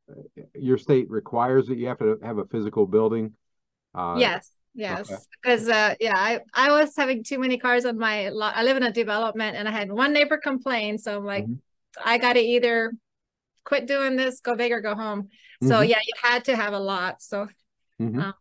your 0.55 0.77
state 0.77 1.09
requires 1.09 1.67
that 1.67 1.77
you 1.77 1.87
have 1.87 1.99
to 1.99 2.17
have 2.23 2.37
a 2.37 2.45
physical 2.45 2.85
building. 2.85 3.33
Uh, 3.95 4.19
yes, 4.19 4.51
yes, 4.75 5.27
because 5.41 5.67
uh, 5.69 5.95
yeah, 5.99 6.15
I 6.15 6.39
I 6.53 6.71
was 6.71 6.95
having 6.95 7.23
too 7.23 7.39
many 7.39 7.57
cars 7.57 7.85
on 7.85 7.97
my 7.97 8.29
lot. 8.29 8.55
I 8.55 8.63
live 8.63 8.77
in 8.77 8.83
a 8.83 8.91
development 8.91 9.57
and 9.57 9.67
I 9.67 9.71
had 9.71 9.91
one 9.91 10.13
neighbor 10.13 10.37
complain, 10.37 10.97
so 10.97 11.17
I'm 11.17 11.25
like, 11.25 11.45
Mhm. 11.45 11.59
I 12.03 12.17
got 12.17 12.33
to 12.33 12.39
either 12.39 12.93
quit 13.63 13.87
doing 13.87 14.15
this, 14.15 14.39
go 14.39 14.55
big 14.55 14.71
or 14.71 14.81
go 14.81 14.95
home. 14.95 15.29
So 15.63 15.81
Mhm. 15.81 15.89
yeah, 15.89 15.99
you 16.05 16.13
had 16.21 16.45
to 16.45 16.55
have 16.55 16.73
a 16.73 16.79
lot. 16.79 17.21
So 17.21 17.47
Mhm. 17.99 18.21
Um, 18.21 18.33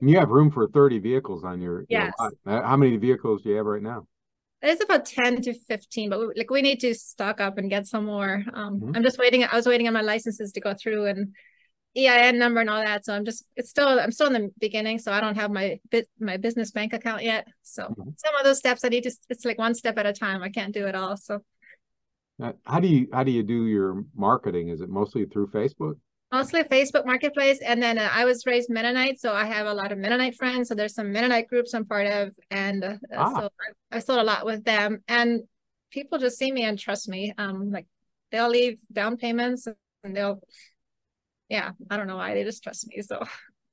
you 0.00 0.18
have 0.18 0.30
room 0.30 0.50
for 0.50 0.68
30 0.68 0.98
vehicles 0.98 1.44
on 1.44 1.60
your, 1.60 1.80
your 1.80 1.86
Yes. 1.88 2.14
lot. 2.18 2.32
Uh, 2.46 2.62
How 2.62 2.76
many 2.76 2.96
vehicles 2.96 3.42
do 3.42 3.50
you 3.50 3.56
have 3.56 3.66
right 3.66 3.82
now? 3.82 4.06
It's 4.62 4.82
about 4.84 5.06
10 5.06 5.40
to 5.42 5.54
15, 5.54 6.10
but 6.10 6.20
we, 6.20 6.26
like 6.36 6.50
we 6.50 6.60
need 6.62 6.80
to 6.80 6.94
stock 6.94 7.40
up 7.40 7.56
and 7.58 7.70
get 7.70 7.86
some 7.86 8.04
more. 8.04 8.44
Um, 8.52 8.80
Mhm. 8.80 8.96
I'm 8.96 9.02
just 9.02 9.18
waiting. 9.18 9.42
I 9.44 9.56
was 9.56 9.66
waiting 9.66 9.86
on 9.86 9.94
my 9.94 10.02
licenses 10.02 10.52
to 10.52 10.60
go 10.60 10.74
through 10.74 11.06
and 11.06 11.34
EIN 11.96 12.38
number 12.38 12.60
and 12.60 12.68
all 12.70 12.82
that. 12.84 13.04
So 13.04 13.14
I'm 13.14 13.24
just, 13.24 13.44
it's 13.56 13.70
still, 13.70 13.88
I'm 13.88 14.12
still 14.12 14.26
in 14.28 14.34
the 14.34 14.50
beginning. 14.58 14.98
So 14.98 15.12
I 15.12 15.20
don't 15.20 15.34
have 15.36 15.50
my 15.50 15.80
bit, 15.90 16.08
my 16.20 16.36
business 16.36 16.70
bank 16.72 16.92
account 16.92 17.22
yet. 17.22 17.48
So 17.62 17.84
Mhm. 17.84 18.14
some 18.18 18.34
of 18.36 18.44
those 18.44 18.58
steps 18.58 18.84
I 18.84 18.88
need 18.90 19.04
to, 19.04 19.12
it's 19.28 19.44
like 19.44 19.58
one 19.58 19.74
step 19.74 19.96
at 19.98 20.06
a 20.06 20.12
time. 20.12 20.42
I 20.42 20.50
can't 20.50 20.74
do 20.74 20.86
it 20.86 20.94
all. 20.94 21.16
So 21.16 21.40
Uh, 22.42 22.54
How 22.64 22.80
do 22.80 22.88
you 22.88 23.06
how 23.12 23.22
do 23.22 23.30
you 23.30 23.42
do 23.42 23.66
your 23.66 24.02
marketing? 24.14 24.68
Is 24.68 24.80
it 24.80 24.88
mostly 24.88 25.26
through 25.26 25.48
Facebook? 25.48 25.98
Mostly 26.32 26.62
Facebook 26.64 27.04
marketplace. 27.06 27.60
And 27.64 27.82
then 27.82 27.98
uh, 27.98 28.08
I 28.12 28.24
was 28.24 28.46
raised 28.46 28.70
Mennonite. 28.70 29.20
So 29.20 29.32
I 29.32 29.44
have 29.44 29.66
a 29.66 29.74
lot 29.74 29.92
of 29.92 29.98
Mennonite 29.98 30.36
friends. 30.36 30.68
So 30.68 30.74
there's 30.74 30.94
some 30.94 31.12
Mennonite 31.12 31.48
groups 31.48 31.74
I'm 31.74 31.84
part 31.84 32.06
of. 32.06 32.30
And 32.50 32.84
uh, 32.84 32.96
Ah. 33.16 33.32
so 33.40 33.48
I, 33.92 33.96
I 33.96 33.98
sold 34.00 34.20
a 34.20 34.24
lot 34.24 34.46
with 34.46 34.64
them 34.64 35.02
and 35.08 35.40
people 35.90 36.18
just 36.18 36.38
see 36.38 36.52
me 36.52 36.62
and 36.64 36.78
trust 36.78 37.08
me. 37.08 37.32
Um, 37.36 37.70
like 37.72 37.86
they'll 38.30 38.48
leave 38.48 38.78
down 38.92 39.16
payments 39.16 39.66
and 40.04 40.16
they'll, 40.16 40.40
yeah, 41.48 41.70
I 41.90 41.96
don't 41.96 42.06
know 42.06 42.16
why 42.16 42.34
they 42.34 42.44
just 42.44 42.62
trust 42.62 42.86
me. 42.88 43.02
So 43.02 43.18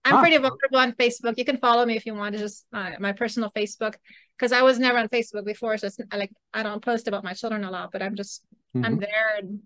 I'm 0.03 0.15
Ah. 0.15 0.21
pretty 0.21 0.37
vulnerable 0.37 0.77
on 0.79 0.93
Facebook. 0.93 1.37
You 1.37 1.45
can 1.45 1.57
follow 1.57 1.85
me 1.85 1.95
if 1.95 2.05
you 2.05 2.15
want 2.15 2.33
to 2.33 2.39
just 2.39 2.65
uh, 2.73 2.91
my 2.99 3.13
personal 3.13 3.51
Facebook 3.55 3.95
because 4.37 4.51
I 4.51 4.61
was 4.63 4.79
never 4.79 4.97
on 4.97 5.09
Facebook 5.09 5.45
before. 5.45 5.77
So 5.77 5.87
it's 5.87 5.97
like 6.13 6.31
I 6.53 6.63
don't 6.63 6.83
post 6.83 7.07
about 7.07 7.23
my 7.23 7.33
children 7.33 7.63
a 7.65 7.69
lot, 7.71 7.91
but 7.91 8.01
I'm 8.01 8.15
just 8.15 8.41
I'm 8.75 8.97
Mhm. 8.97 8.99
there 9.01 9.35
and 9.37 9.59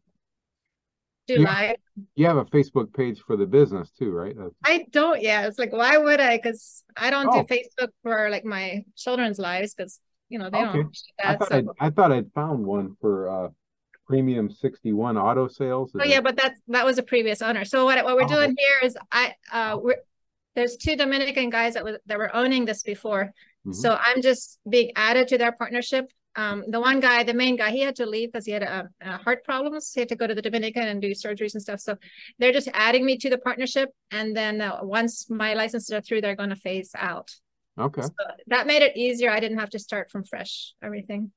do. 1.37 2.05
You 2.15 2.25
have 2.27 2.37
a 2.37 2.45
Facebook 2.45 2.93
page 2.93 3.19
for 3.25 3.35
the 3.37 3.45
business 3.45 3.91
too, 3.91 4.11
right? 4.11 4.35
Uh, 4.37 4.49
I 4.63 4.85
don't. 4.91 5.21
Yeah, 5.21 5.47
it's 5.47 5.59
like 5.59 5.71
why 5.73 5.97
would 5.97 6.19
I? 6.19 6.37
Because 6.37 6.83
I 6.97 7.09
don't 7.09 7.27
Oh. 7.27 7.43
do 7.43 7.55
Facebook 7.55 7.89
for 8.03 8.29
like 8.29 8.45
my 8.45 8.83
children's 8.95 9.39
lives 9.39 9.73
because 9.73 9.99
you 10.29 10.39
know 10.39 10.49
they 10.49 10.57
Okay. 10.57 10.65
don't 10.65 10.79
appreciate 10.81 11.13
I 11.23 11.35
thought 11.35 11.49
So 11.49 11.57
I'd, 11.57 11.65
I 11.79 11.89
thought 11.89 12.11
I'd 12.11 12.31
found 12.33 12.65
one 12.65 12.95
for 13.01 13.29
uh 13.29 13.49
premium 14.07 14.49
61 14.51 15.17
auto 15.17 15.47
sales. 15.47 15.89
Is 15.95 16.01
Oh 16.01 16.05
yeah, 16.05 16.21
but 16.21 16.35
that 16.37 16.55
that 16.69 16.85
was 16.85 16.97
a 16.97 17.03
previous 17.03 17.41
owner. 17.41 17.65
So 17.65 17.85
what 17.85 18.03
what 18.03 18.15
we're 18.15 18.23
Oh. 18.23 18.27
doing 18.27 18.55
here 18.57 18.79
is 18.83 18.97
I 19.11 19.33
uh 19.51 19.77
we're 19.81 19.97
there's 20.55 20.75
two 20.75 20.95
Dominican 20.97 21.49
guys 21.49 21.75
that 21.75 21.83
was 21.83 21.97
that 22.07 22.17
were 22.17 22.33
owning 22.35 22.65
this 22.65 22.83
before. 22.83 23.31
Mhm. 23.65 23.75
So 23.75 23.97
I'm 23.99 24.21
just 24.21 24.59
being 24.69 24.91
added 24.95 25.27
to 25.29 25.37
their 25.37 25.51
partnership. 25.51 26.11
Um, 26.35 26.63
the 26.67 26.79
one 26.79 26.99
guy, 26.99 27.23
the 27.23 27.33
main 27.33 27.57
guy, 27.57 27.71
he 27.71 27.81
had 27.81 27.95
to 27.97 28.05
leave 28.05 28.31
because 28.31 28.45
he 28.45 28.53
had 28.53 28.63
a, 28.63 28.89
uh, 29.05 29.17
heart 29.17 29.43
problems. 29.43 29.91
He 29.93 29.99
had 29.99 30.09
to 30.09 30.15
go 30.15 30.27
to 30.27 30.33
the 30.33 30.41
Dominican 30.41 30.87
and 30.87 31.01
do 31.01 31.11
surgeries 31.11 31.53
and 31.53 31.61
stuff. 31.61 31.81
So 31.81 31.97
they're 32.39 32.53
just 32.53 32.69
adding 32.73 33.05
me 33.05 33.17
to 33.17 33.29
the 33.29 33.37
partnership, 33.37 33.89
and 34.11 34.35
then 34.35 34.61
uh, 34.61 34.79
once 34.81 35.29
my 35.29 35.53
licenses 35.53 35.91
are 35.91 36.01
through, 36.01 36.21
they're 36.21 36.35
going 36.35 36.49
to 36.49 36.55
phase 36.55 36.91
out. 36.97 37.31
Okay. 37.77 38.01
So 38.01 38.11
that 38.47 38.67
made 38.67 38.81
it 38.81 38.95
easier. 38.95 39.29
I 39.29 39.39
didn't 39.39 39.59
have 39.59 39.71
to 39.71 39.79
start 39.79 40.11
from 40.11 40.23
fresh 40.23 40.73
everything. 40.81 41.31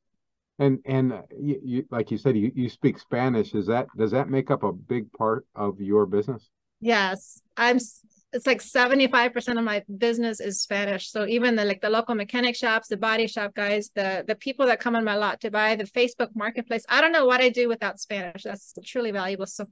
And 0.58 0.78
and 0.84 1.12
uh, 1.12 1.22
you, 1.36 1.60
you 1.64 1.84
like 1.90 2.10
you 2.10 2.18
said 2.18 2.36
you, 2.36 2.52
you 2.54 2.68
speak 2.68 2.98
Spanish. 2.98 3.54
Is 3.54 3.66
that 3.66 3.88
does 3.96 4.12
that 4.12 4.28
make 4.28 4.50
up 4.50 4.62
a 4.62 4.72
big 4.72 5.12
part 5.12 5.46
of 5.54 5.80
your 5.80 6.06
business? 6.06 6.48
Yes, 6.80 7.40
I'm 7.56 7.78
it's 8.34 8.48
like 8.48 8.60
75% 8.60 9.58
of 9.58 9.64
my 9.64 9.84
business 9.96 10.40
is 10.40 10.60
Spanish. 10.60 11.10
So 11.12 11.24
even 11.24 11.54
the 11.54 11.64
like 11.64 11.80
the 11.80 11.88
local 11.88 12.16
mechanic 12.16 12.56
shops, 12.56 12.88
the 12.88 12.96
body 12.96 13.28
shop 13.28 13.54
guys, 13.54 13.90
the 13.94 14.24
the 14.26 14.34
people 14.34 14.66
that 14.66 14.80
come 14.80 14.96
on 14.96 15.04
my 15.04 15.14
lot 15.14 15.40
to 15.42 15.52
buy 15.52 15.76
the 15.76 15.84
Facebook 15.84 16.30
marketplace, 16.34 16.84
I 16.88 17.00
don't 17.00 17.12
know 17.12 17.26
what 17.26 17.40
I 17.40 17.48
do 17.48 17.68
without 17.68 18.00
Spanish. 18.00 18.42
That's 18.42 18.74
truly 18.84 19.12
valuable. 19.12 19.46
So 19.46 19.66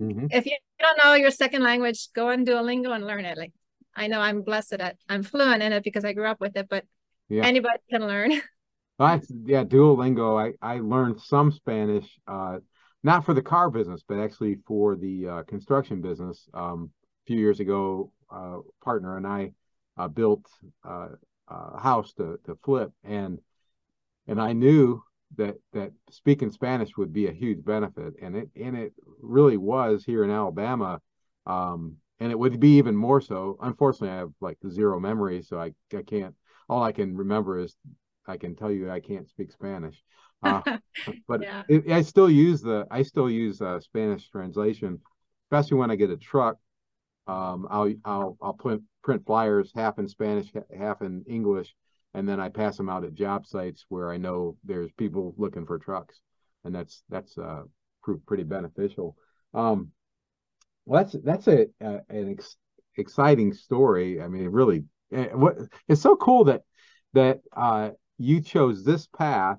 mm-hmm. 0.00 0.26
if 0.30 0.44
you 0.44 0.56
don't 0.80 0.98
know 1.02 1.14
your 1.14 1.30
second 1.30 1.62
language, 1.62 2.08
go 2.12 2.30
on 2.30 2.44
Duolingo 2.44 2.92
and 2.92 3.06
learn 3.06 3.24
it. 3.24 3.38
Like 3.38 3.52
I 3.94 4.08
know 4.08 4.20
I'm 4.20 4.42
blessed 4.42 4.78
that 4.78 4.96
I'm 5.08 5.22
fluent 5.22 5.62
in 5.62 5.72
it 5.72 5.84
because 5.84 6.04
I 6.04 6.12
grew 6.12 6.26
up 6.26 6.40
with 6.40 6.56
it, 6.56 6.68
but 6.68 6.84
yeah. 7.28 7.44
anybody 7.44 7.78
can 7.90 8.06
learn. 8.06 8.32
Well, 8.98 9.18
yeah, 9.46 9.64
Duolingo. 9.64 10.38
I 10.38 10.52
I 10.60 10.80
learned 10.80 11.22
some 11.22 11.52
Spanish, 11.52 12.06
uh, 12.28 12.58
not 13.02 13.24
for 13.24 13.32
the 13.32 13.40
car 13.40 13.70
business, 13.70 14.02
but 14.06 14.18
actually 14.18 14.58
for 14.66 14.94
the 14.94 15.26
uh, 15.26 15.42
construction 15.44 16.02
business. 16.02 16.46
Um, 16.52 16.90
few 17.26 17.38
years 17.38 17.60
ago, 17.60 18.12
uh, 18.30 18.58
partner 18.82 19.16
and 19.16 19.26
I 19.26 19.52
uh, 19.96 20.08
built 20.08 20.46
uh, 20.84 21.08
a 21.48 21.80
house 21.80 22.12
to, 22.14 22.38
to 22.46 22.58
flip, 22.64 22.92
and 23.04 23.38
and 24.26 24.40
I 24.40 24.52
knew 24.52 25.02
that 25.36 25.56
that 25.72 25.92
speaking 26.10 26.50
Spanish 26.50 26.96
would 26.96 27.12
be 27.12 27.26
a 27.26 27.32
huge 27.32 27.64
benefit, 27.64 28.14
and 28.22 28.36
it 28.36 28.50
and 28.60 28.76
it 28.76 28.92
really 29.20 29.56
was 29.56 30.04
here 30.04 30.24
in 30.24 30.30
Alabama, 30.30 31.00
um, 31.46 31.96
and 32.18 32.30
it 32.32 32.38
would 32.38 32.60
be 32.60 32.78
even 32.78 32.96
more 32.96 33.20
so. 33.20 33.58
Unfortunately, 33.60 34.10
I 34.10 34.18
have 34.18 34.32
like 34.40 34.58
zero 34.68 35.00
memory, 35.00 35.42
so 35.42 35.58
I 35.58 35.72
I 35.96 36.02
can't. 36.02 36.34
All 36.68 36.82
I 36.82 36.92
can 36.92 37.16
remember 37.16 37.58
is 37.58 37.76
I 38.26 38.36
can 38.36 38.54
tell 38.54 38.70
you 38.70 38.90
I 38.90 39.00
can't 39.00 39.28
speak 39.28 39.52
Spanish. 39.52 40.02
Uh, 40.42 40.62
but 41.28 41.42
yeah. 41.42 41.64
it, 41.68 41.90
I 41.92 42.00
still 42.00 42.30
use 42.30 42.62
the 42.62 42.86
I 42.90 43.02
still 43.02 43.28
use 43.28 43.60
uh, 43.60 43.78
Spanish 43.78 44.30
translation, 44.30 44.98
especially 45.44 45.76
when 45.76 45.90
I 45.90 45.96
get 45.96 46.08
a 46.08 46.16
truck 46.16 46.56
um, 47.26 47.66
I'll 47.70 47.92
I'll 48.04 48.36
I'll 48.40 48.54
print 48.54 48.82
print 49.02 49.24
flyers 49.24 49.72
half 49.74 49.98
in 49.98 50.08
Spanish, 50.08 50.52
half 50.76 51.02
in 51.02 51.24
English, 51.26 51.74
and 52.14 52.28
then 52.28 52.40
I 52.40 52.48
pass 52.48 52.76
them 52.76 52.88
out 52.88 53.04
at 53.04 53.14
job 53.14 53.46
sites 53.46 53.84
where 53.88 54.10
I 54.10 54.16
know 54.16 54.56
there's 54.64 54.90
people 54.92 55.34
looking 55.36 55.66
for 55.66 55.78
trucks, 55.78 56.20
and 56.64 56.74
that's 56.74 57.02
that's 57.08 57.36
uh, 57.38 57.62
proved 58.02 58.26
pretty 58.26 58.44
beneficial. 58.44 59.16
Um, 59.54 59.92
well, 60.86 61.04
that's 61.04 61.16
that's 61.24 61.48
a, 61.48 61.66
a 61.80 62.00
an 62.08 62.32
ex- 62.32 62.56
exciting 62.96 63.52
story. 63.52 64.20
I 64.20 64.28
mean, 64.28 64.48
really, 64.48 64.84
eh, 65.12 65.26
what 65.26 65.56
it's 65.88 66.02
so 66.02 66.16
cool 66.16 66.44
that 66.44 66.62
that 67.12 67.40
uh, 67.56 67.90
you 68.18 68.40
chose 68.40 68.84
this 68.84 69.06
path. 69.06 69.58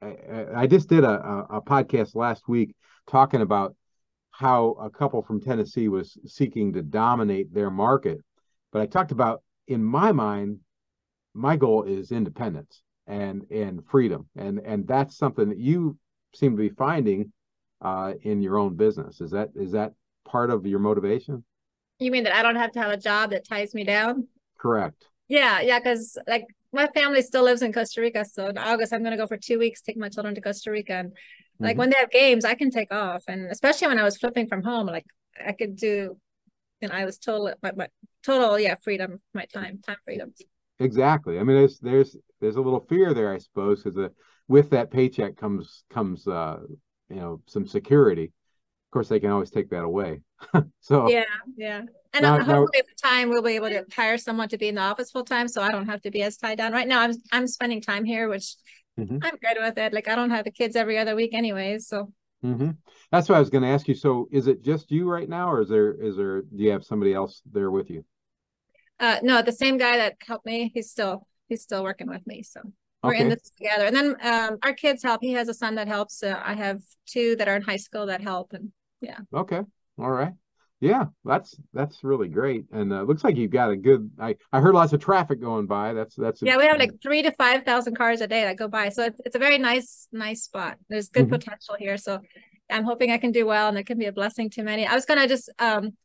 I, 0.00 0.46
I 0.54 0.66
just 0.68 0.88
did 0.88 1.02
a, 1.02 1.10
a, 1.10 1.56
a 1.56 1.62
podcast 1.62 2.14
last 2.14 2.46
week 2.46 2.76
talking 3.08 3.40
about 3.40 3.74
how 4.38 4.76
a 4.80 4.88
couple 4.88 5.20
from 5.20 5.40
Tennessee 5.40 5.88
was 5.88 6.16
seeking 6.24 6.72
to 6.72 6.80
dominate 6.80 7.52
their 7.52 7.70
market. 7.70 8.20
But 8.70 8.82
I 8.82 8.86
talked 8.86 9.10
about 9.10 9.42
in 9.66 9.82
my 9.82 10.12
mind, 10.12 10.60
my 11.34 11.56
goal 11.56 11.82
is 11.82 12.12
independence 12.12 12.82
and 13.08 13.44
and 13.50 13.84
freedom, 13.90 14.28
and 14.36 14.60
and 14.60 14.86
that's 14.86 15.16
something 15.16 15.48
that 15.48 15.58
you 15.58 15.98
seem 16.36 16.56
to 16.56 16.62
be 16.62 16.68
finding 16.68 17.32
uh, 17.82 18.12
in 18.22 18.40
your 18.40 18.58
own 18.58 18.76
business. 18.76 19.20
Is 19.20 19.32
that 19.32 19.48
is 19.56 19.72
that 19.72 19.94
part 20.24 20.50
of 20.50 20.64
your 20.66 20.78
motivation? 20.78 21.42
You 21.98 22.12
mean 22.12 22.22
that 22.22 22.36
I 22.36 22.42
don't 22.42 22.54
have 22.54 22.70
to 22.72 22.78
have 22.78 22.92
a 22.92 22.96
job 22.96 23.30
that 23.30 23.44
ties 23.44 23.74
me 23.74 23.82
down? 23.82 24.28
Correct. 24.56 25.04
Yeah, 25.26 25.60
yeah, 25.62 25.80
because 25.80 26.16
like 26.28 26.44
my 26.72 26.86
family 26.94 27.22
still 27.22 27.42
lives 27.42 27.62
in 27.62 27.72
Costa 27.72 28.00
Rica, 28.00 28.24
so 28.24 28.46
in 28.46 28.56
August 28.56 28.92
I'm 28.92 29.02
going 29.02 29.10
to 29.10 29.16
go 29.16 29.26
for 29.26 29.36
two 29.36 29.58
weeks, 29.58 29.82
take 29.82 29.96
my 29.96 30.08
children 30.08 30.36
to 30.36 30.40
Costa 30.40 30.70
Rica, 30.70 30.92
and 30.92 31.12
like 31.60 31.72
mm-hmm. 31.72 31.78
when 31.78 31.90
they 31.90 31.96
have 31.98 32.10
games, 32.10 32.44
I 32.44 32.54
can 32.54 32.70
take 32.70 32.92
off. 32.92 33.24
And 33.28 33.50
especially 33.50 33.88
when 33.88 33.98
I 33.98 34.04
was 34.04 34.16
flipping 34.16 34.46
from 34.46 34.62
home, 34.62 34.86
like 34.86 35.06
I 35.44 35.52
could 35.52 35.76
do, 35.76 36.16
and 36.80 36.92
I 36.92 37.04
was 37.04 37.18
total, 37.18 37.52
my, 37.62 37.72
my 37.72 37.88
total, 38.24 38.58
yeah, 38.58 38.76
freedom, 38.82 39.20
my 39.34 39.44
time, 39.46 39.80
time 39.84 39.96
freedom. 40.04 40.32
Exactly. 40.78 41.38
I 41.38 41.42
mean, 41.42 41.56
there's, 41.56 41.78
there's, 41.80 42.16
there's 42.40 42.56
a 42.56 42.60
little 42.60 42.86
fear 42.88 43.12
there, 43.14 43.32
I 43.32 43.38
suppose, 43.38 43.82
because 43.82 44.10
with 44.46 44.70
that 44.70 44.90
paycheck 44.90 45.36
comes, 45.36 45.84
comes, 45.90 46.26
uh, 46.28 46.58
you 47.08 47.16
know, 47.16 47.40
some 47.46 47.66
security. 47.66 48.24
Of 48.24 48.92
course, 48.92 49.08
they 49.08 49.20
can 49.20 49.30
always 49.30 49.50
take 49.50 49.70
that 49.70 49.82
away. 49.82 50.20
so 50.80 51.10
yeah, 51.10 51.24
yeah. 51.56 51.82
And 52.14 52.22
now, 52.22 52.38
hopefully, 52.38 52.68
with 52.74 53.02
time, 53.02 53.28
we'll 53.28 53.42
be 53.42 53.56
able 53.56 53.68
to 53.68 53.84
hire 53.94 54.16
someone 54.16 54.48
to 54.48 54.56
be 54.56 54.68
in 54.68 54.76
the 54.76 54.80
office 54.80 55.10
full 55.10 55.24
time, 55.24 55.46
so 55.46 55.60
I 55.60 55.70
don't 55.70 55.86
have 55.86 56.00
to 56.02 56.10
be 56.10 56.22
as 56.22 56.38
tied 56.38 56.56
down. 56.56 56.72
Right 56.72 56.88
now, 56.88 57.00
I'm 57.00 57.12
I'm 57.30 57.46
spending 57.46 57.82
time 57.82 58.04
here, 58.04 58.30
which 58.30 58.54
Mm-hmm. 58.98 59.18
I'm 59.22 59.36
good 59.36 59.58
with 59.60 59.78
it. 59.78 59.92
Like 59.92 60.08
I 60.08 60.14
don't 60.14 60.30
have 60.30 60.44
the 60.44 60.50
kids 60.50 60.76
every 60.76 60.98
other 60.98 61.14
week 61.14 61.34
anyways, 61.34 61.86
so. 61.86 62.12
Mm-hmm. 62.44 62.70
That's 63.10 63.28
what 63.28 63.36
I 63.36 63.40
was 63.40 63.50
going 63.50 63.62
to 63.62 63.68
ask 63.68 63.88
you. 63.88 63.94
So, 63.94 64.28
is 64.30 64.46
it 64.46 64.62
just 64.62 64.92
you 64.92 65.08
right 65.10 65.28
now, 65.28 65.50
or 65.50 65.62
is 65.62 65.68
there 65.68 65.92
is 65.92 66.16
there 66.16 66.42
do 66.42 66.62
you 66.62 66.70
have 66.70 66.84
somebody 66.84 67.12
else 67.12 67.42
there 67.50 67.70
with 67.70 67.90
you? 67.90 68.04
Uh, 69.00 69.18
no, 69.22 69.42
the 69.42 69.52
same 69.52 69.76
guy 69.76 69.96
that 69.96 70.16
helped 70.24 70.46
me. 70.46 70.70
He's 70.72 70.90
still 70.90 71.26
he's 71.48 71.62
still 71.62 71.82
working 71.82 72.08
with 72.08 72.24
me. 72.26 72.42
So 72.42 72.60
we're 73.02 73.14
okay. 73.14 73.22
in 73.22 73.28
this 73.28 73.50
together. 73.50 73.86
And 73.86 73.96
then 73.96 74.16
um, 74.22 74.58
our 74.62 74.72
kids 74.72 75.02
help. 75.02 75.20
He 75.20 75.32
has 75.32 75.48
a 75.48 75.54
son 75.54 75.76
that 75.76 75.88
helps. 75.88 76.22
Uh, 76.22 76.40
I 76.44 76.54
have 76.54 76.80
two 77.06 77.36
that 77.36 77.48
are 77.48 77.56
in 77.56 77.62
high 77.62 77.76
school 77.76 78.06
that 78.06 78.20
help, 78.20 78.52
and 78.52 78.72
yeah. 79.00 79.18
Okay. 79.34 79.62
All 79.98 80.10
right. 80.10 80.32
Yeah, 80.80 81.06
that's 81.24 81.56
that's 81.72 82.04
really 82.04 82.28
great, 82.28 82.66
and 82.70 82.92
uh, 82.92 83.02
looks 83.02 83.24
like 83.24 83.36
you've 83.36 83.50
got 83.50 83.70
a 83.70 83.76
good. 83.76 84.10
I 84.20 84.36
I 84.52 84.60
heard 84.60 84.74
lots 84.74 84.92
of 84.92 85.00
traffic 85.00 85.40
going 85.40 85.66
by. 85.66 85.92
That's 85.92 86.14
that's. 86.14 86.40
Yeah, 86.40 86.56
we 86.56 86.66
have 86.66 86.78
like 86.78 87.02
three 87.02 87.22
to 87.22 87.32
five 87.32 87.64
thousand 87.64 87.96
cars 87.96 88.20
a 88.20 88.28
day 88.28 88.44
that 88.44 88.56
go 88.56 88.68
by, 88.68 88.90
so 88.90 89.04
it's, 89.04 89.20
it's 89.24 89.34
a 89.34 89.40
very 89.40 89.58
nice 89.58 90.06
nice 90.12 90.44
spot. 90.44 90.78
There's 90.88 91.08
good 91.08 91.24
mm-hmm. 91.24 91.34
potential 91.34 91.74
here, 91.80 91.96
so 91.96 92.20
I'm 92.70 92.84
hoping 92.84 93.10
I 93.10 93.18
can 93.18 93.32
do 93.32 93.44
well, 93.44 93.68
and 93.68 93.76
it 93.76 93.86
can 93.86 93.98
be 93.98 94.06
a 94.06 94.12
blessing 94.12 94.50
to 94.50 94.62
many. 94.62 94.86
I 94.86 94.94
was 94.94 95.04
gonna 95.04 95.26
just 95.26 95.50
um, 95.58 95.96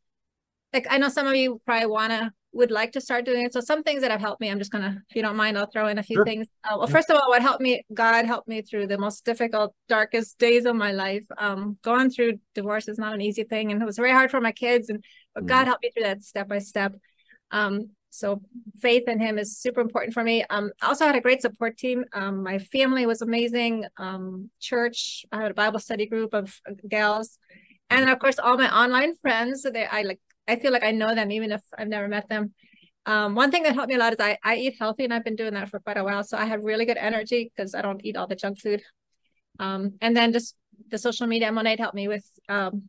like 0.72 0.88
I 0.90 0.98
know 0.98 1.08
some 1.08 1.28
of 1.28 1.36
you 1.36 1.60
probably 1.64 1.86
wanna 1.86 2.32
would 2.54 2.70
like 2.70 2.92
to 2.92 3.00
start 3.00 3.24
doing 3.24 3.44
it. 3.44 3.52
So 3.52 3.60
some 3.60 3.82
things 3.82 4.00
that 4.02 4.10
have 4.10 4.20
helped 4.20 4.40
me, 4.40 4.50
I'm 4.50 4.58
just 4.58 4.70
gonna, 4.70 5.02
if 5.10 5.16
you 5.16 5.22
don't 5.22 5.36
mind, 5.36 5.58
I'll 5.58 5.66
throw 5.66 5.88
in 5.88 5.98
a 5.98 6.02
few 6.02 6.18
sure. 6.18 6.24
things. 6.24 6.46
Uh, 6.62 6.76
well, 6.78 6.86
first 6.86 7.10
of 7.10 7.16
all, 7.16 7.28
what 7.28 7.42
helped 7.42 7.60
me, 7.60 7.84
God 7.92 8.24
helped 8.24 8.48
me 8.48 8.62
through 8.62 8.86
the 8.86 8.98
most 8.98 9.24
difficult, 9.24 9.74
darkest 9.88 10.38
days 10.38 10.64
of 10.64 10.76
my 10.76 10.92
life. 10.92 11.24
Um, 11.36 11.78
going 11.82 12.10
through 12.10 12.38
divorce 12.54 12.88
is 12.88 12.98
not 12.98 13.14
an 13.14 13.20
easy 13.20 13.42
thing, 13.42 13.72
and 13.72 13.82
it 13.82 13.84
was 13.84 13.96
very 13.96 14.12
hard 14.12 14.30
for 14.30 14.40
my 14.40 14.52
kids. 14.52 14.88
And 14.88 15.04
but. 15.34 15.46
God 15.46 15.66
helped 15.66 15.82
me 15.82 15.90
through 15.90 16.04
that 16.04 16.22
step 16.22 16.48
by 16.48 16.60
step. 16.60 16.94
Um, 17.50 17.90
so 18.10 18.40
faith 18.80 19.08
in 19.08 19.18
Him 19.18 19.38
is 19.38 19.58
super 19.58 19.80
important 19.80 20.14
for 20.14 20.22
me. 20.22 20.44
Um, 20.48 20.70
I 20.80 20.86
also 20.86 21.04
had 21.04 21.16
a 21.16 21.20
great 21.20 21.42
support 21.42 21.76
team. 21.76 22.04
Um, 22.12 22.44
my 22.44 22.58
family 22.58 23.06
was 23.06 23.22
amazing. 23.22 23.86
Um, 23.96 24.50
church, 24.60 25.26
I 25.32 25.42
had 25.42 25.50
a 25.50 25.54
Bible 25.54 25.80
study 25.80 26.06
group 26.06 26.32
of 26.32 26.56
gals, 26.88 27.38
and 27.90 28.08
of 28.08 28.18
course 28.20 28.38
all 28.38 28.56
my 28.56 28.72
online 28.72 29.16
friends. 29.16 29.62
So 29.62 29.70
they, 29.70 29.86
I 29.86 30.02
like 30.02 30.20
I 30.46 30.56
feel 30.56 30.72
like 30.72 30.84
I 30.84 30.90
know 30.90 31.14
them 31.14 31.30
even 31.30 31.52
if 31.52 31.62
I've 31.76 31.88
never 31.88 32.08
met 32.08 32.28
them. 32.28 32.52
Um, 33.06 33.34
one 33.34 33.50
thing 33.50 33.64
that 33.64 33.74
helped 33.74 33.88
me 33.88 33.96
a 33.96 33.98
lot 33.98 34.14
is 34.14 34.20
I, 34.20 34.38
I 34.42 34.56
eat 34.56 34.76
healthy 34.78 35.04
and 35.04 35.12
I've 35.12 35.24
been 35.24 35.36
doing 35.36 35.54
that 35.54 35.68
for 35.68 35.78
quite 35.78 35.98
a 35.98 36.04
while. 36.04 36.24
So 36.24 36.38
I 36.38 36.46
have 36.46 36.64
really 36.64 36.86
good 36.86 36.96
energy 36.96 37.52
because 37.54 37.74
I 37.74 37.82
don't 37.82 38.04
eat 38.04 38.16
all 38.16 38.26
the 38.26 38.36
junk 38.36 38.58
food. 38.58 38.82
Um, 39.58 39.94
and 40.00 40.16
then 40.16 40.32
just 40.32 40.56
the 40.90 40.98
social 40.98 41.26
media 41.26 41.52
Monat 41.52 41.78
helped 41.78 41.94
me 41.94 42.08
with 42.08 42.26
um, 42.48 42.88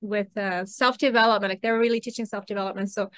with 0.00 0.36
uh, 0.36 0.66
self-development. 0.66 1.50
Like 1.50 1.62
they're 1.62 1.78
really 1.78 2.00
teaching 2.00 2.26
self-development. 2.26 2.90
So 2.90 3.10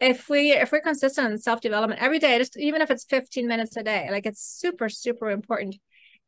if 0.00 0.28
we 0.28 0.52
if 0.52 0.70
we're 0.70 0.80
consistent 0.80 1.32
in 1.32 1.38
self-development 1.38 2.00
every 2.00 2.18
day, 2.18 2.38
just 2.38 2.58
even 2.58 2.82
if 2.82 2.90
it's 2.90 3.04
15 3.04 3.46
minutes 3.48 3.76
a 3.76 3.82
day, 3.82 4.08
like 4.10 4.26
it's 4.26 4.42
super, 4.42 4.88
super 4.88 5.30
important. 5.30 5.76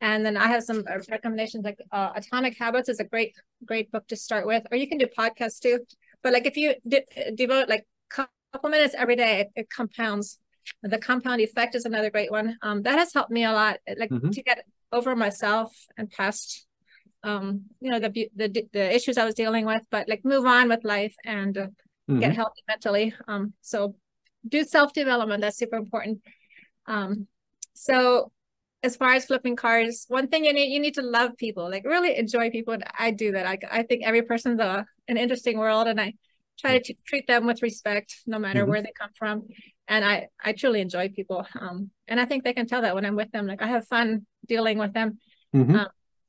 And 0.00 0.24
then 0.24 0.36
I 0.36 0.46
have 0.46 0.62
some 0.62 0.82
uh, 0.90 0.98
recommendations 1.10 1.64
like 1.64 1.78
uh, 1.92 2.10
Atomic 2.14 2.56
Habits 2.58 2.88
is 2.88 3.00
a 3.00 3.04
great, 3.04 3.34
great 3.66 3.92
book 3.92 4.06
to 4.08 4.16
start 4.16 4.46
with, 4.46 4.64
or 4.70 4.78
you 4.78 4.88
can 4.88 4.96
do 4.96 5.06
podcasts 5.06 5.60
too. 5.60 5.78
But 6.22 6.32
like 6.32 6.46
if 6.46 6.56
you 6.56 6.74
de- 6.86 7.06
devote 7.34 7.68
like 7.68 7.86
a 8.16 8.26
couple 8.52 8.70
minutes 8.70 8.94
every 8.96 9.16
day, 9.16 9.40
it, 9.40 9.48
it, 9.56 9.70
compounds. 9.70 10.38
The 10.82 10.98
compound 10.98 11.40
effect 11.40 11.74
is 11.74 11.84
another 11.84 12.10
great 12.10 12.30
one. 12.30 12.56
Um, 12.62 12.82
that 12.82 12.98
has 12.98 13.12
helped 13.12 13.30
me 13.30 13.44
a 13.44 13.52
lot, 13.52 13.78
like 13.98 14.10
mm-hmm. 14.10 14.30
to 14.30 14.42
get 14.42 14.64
over 14.92 15.16
myself 15.16 15.74
and 15.96 16.10
past, 16.10 16.66
um, 17.22 17.62
you 17.80 17.90
know, 17.90 17.98
the, 17.98 18.30
the 18.36 18.66
the 18.72 18.94
issues 18.94 19.18
I 19.18 19.24
was 19.24 19.34
dealing 19.34 19.66
with, 19.66 19.82
but 19.90 20.08
like 20.08 20.24
move 20.24 20.46
on 20.46 20.68
with 20.68 20.84
life 20.84 21.14
and 21.24 21.56
uh, 21.56 21.66
mm-hmm. 22.08 22.20
get 22.20 22.34
healthy 22.34 22.62
mentally. 22.68 23.14
Um, 23.26 23.54
so 23.62 23.96
do 24.46 24.64
self 24.64 24.92
development. 24.92 25.40
That's 25.40 25.58
super 25.58 25.76
important. 25.76 26.20
Um, 26.86 27.26
so 27.74 28.32
as 28.82 28.96
far 28.96 29.12
as 29.12 29.26
flipping 29.26 29.56
cars, 29.56 30.06
one 30.08 30.28
thing 30.28 30.44
you 30.44 30.52
need 30.52 30.72
you 30.72 30.80
need 30.80 30.94
to 30.94 31.02
love 31.02 31.36
people, 31.36 31.70
like 31.70 31.84
really 31.84 32.16
enjoy 32.16 32.50
people. 32.50 32.74
And 32.74 32.84
I 32.98 33.10
do 33.10 33.32
that. 33.32 33.46
I 33.46 33.58
I 33.70 33.82
think 33.82 34.04
every 34.04 34.22
person's 34.22 34.60
a 34.60 34.86
an 35.08 35.16
interesting 35.16 35.58
world, 35.58 35.86
and 35.86 36.00
I 36.00 36.14
try 36.58 36.78
to 36.78 36.82
t- 36.82 36.98
treat 37.06 37.26
them 37.26 37.46
with 37.46 37.62
respect, 37.62 38.16
no 38.26 38.38
matter 38.38 38.62
mm-hmm. 38.62 38.70
where 38.70 38.82
they 38.82 38.92
come 38.98 39.10
from. 39.18 39.46
And 39.88 40.04
I 40.04 40.28
I 40.42 40.52
truly 40.52 40.80
enjoy 40.80 41.10
people, 41.10 41.46
um, 41.60 41.90
and 42.08 42.20
I 42.20 42.24
think 42.24 42.44
they 42.44 42.54
can 42.54 42.66
tell 42.66 42.82
that 42.82 42.94
when 42.94 43.04
I'm 43.04 43.16
with 43.16 43.30
them. 43.32 43.46
Like 43.46 43.62
I 43.62 43.66
have 43.66 43.86
fun 43.86 44.26
dealing 44.46 44.78
with 44.78 44.94
them. 44.94 45.18
Mm-hmm. 45.54 45.76
Um, 45.76 45.88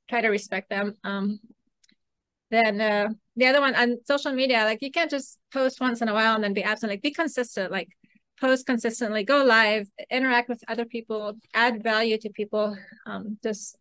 try 0.10 0.22
to 0.22 0.30
respect 0.30 0.70
them. 0.70 0.96
Um, 1.04 1.40
then 2.50 2.82
uh, 2.82 3.08
the 3.38 3.48
other 3.48 3.62
one 3.62 3.76
on 3.76 3.98
social 4.06 4.34
media, 4.34 4.66
like 4.66 4.80
you 4.82 4.92
can't 4.92 5.10
just 5.10 5.40
post 5.54 5.80
once 5.80 6.02
in 6.02 6.10
a 6.10 6.14
while 6.14 6.36
and 6.36 6.44
then 6.44 6.54
be 6.54 6.64
absent. 6.64 6.92
Like 6.92 7.02
be 7.02 7.12
consistent. 7.12 7.72
Like 7.72 7.88
post 8.42 8.66
consistently, 8.66 9.24
go 9.24 9.44
live, 9.44 9.88
interact 10.10 10.50
with 10.50 10.64
other 10.68 10.84
people, 10.84 11.34
add 11.54 11.84
value 11.84 12.18
to 12.18 12.30
people. 12.30 12.76
Um, 13.06 13.38
just 13.44 13.78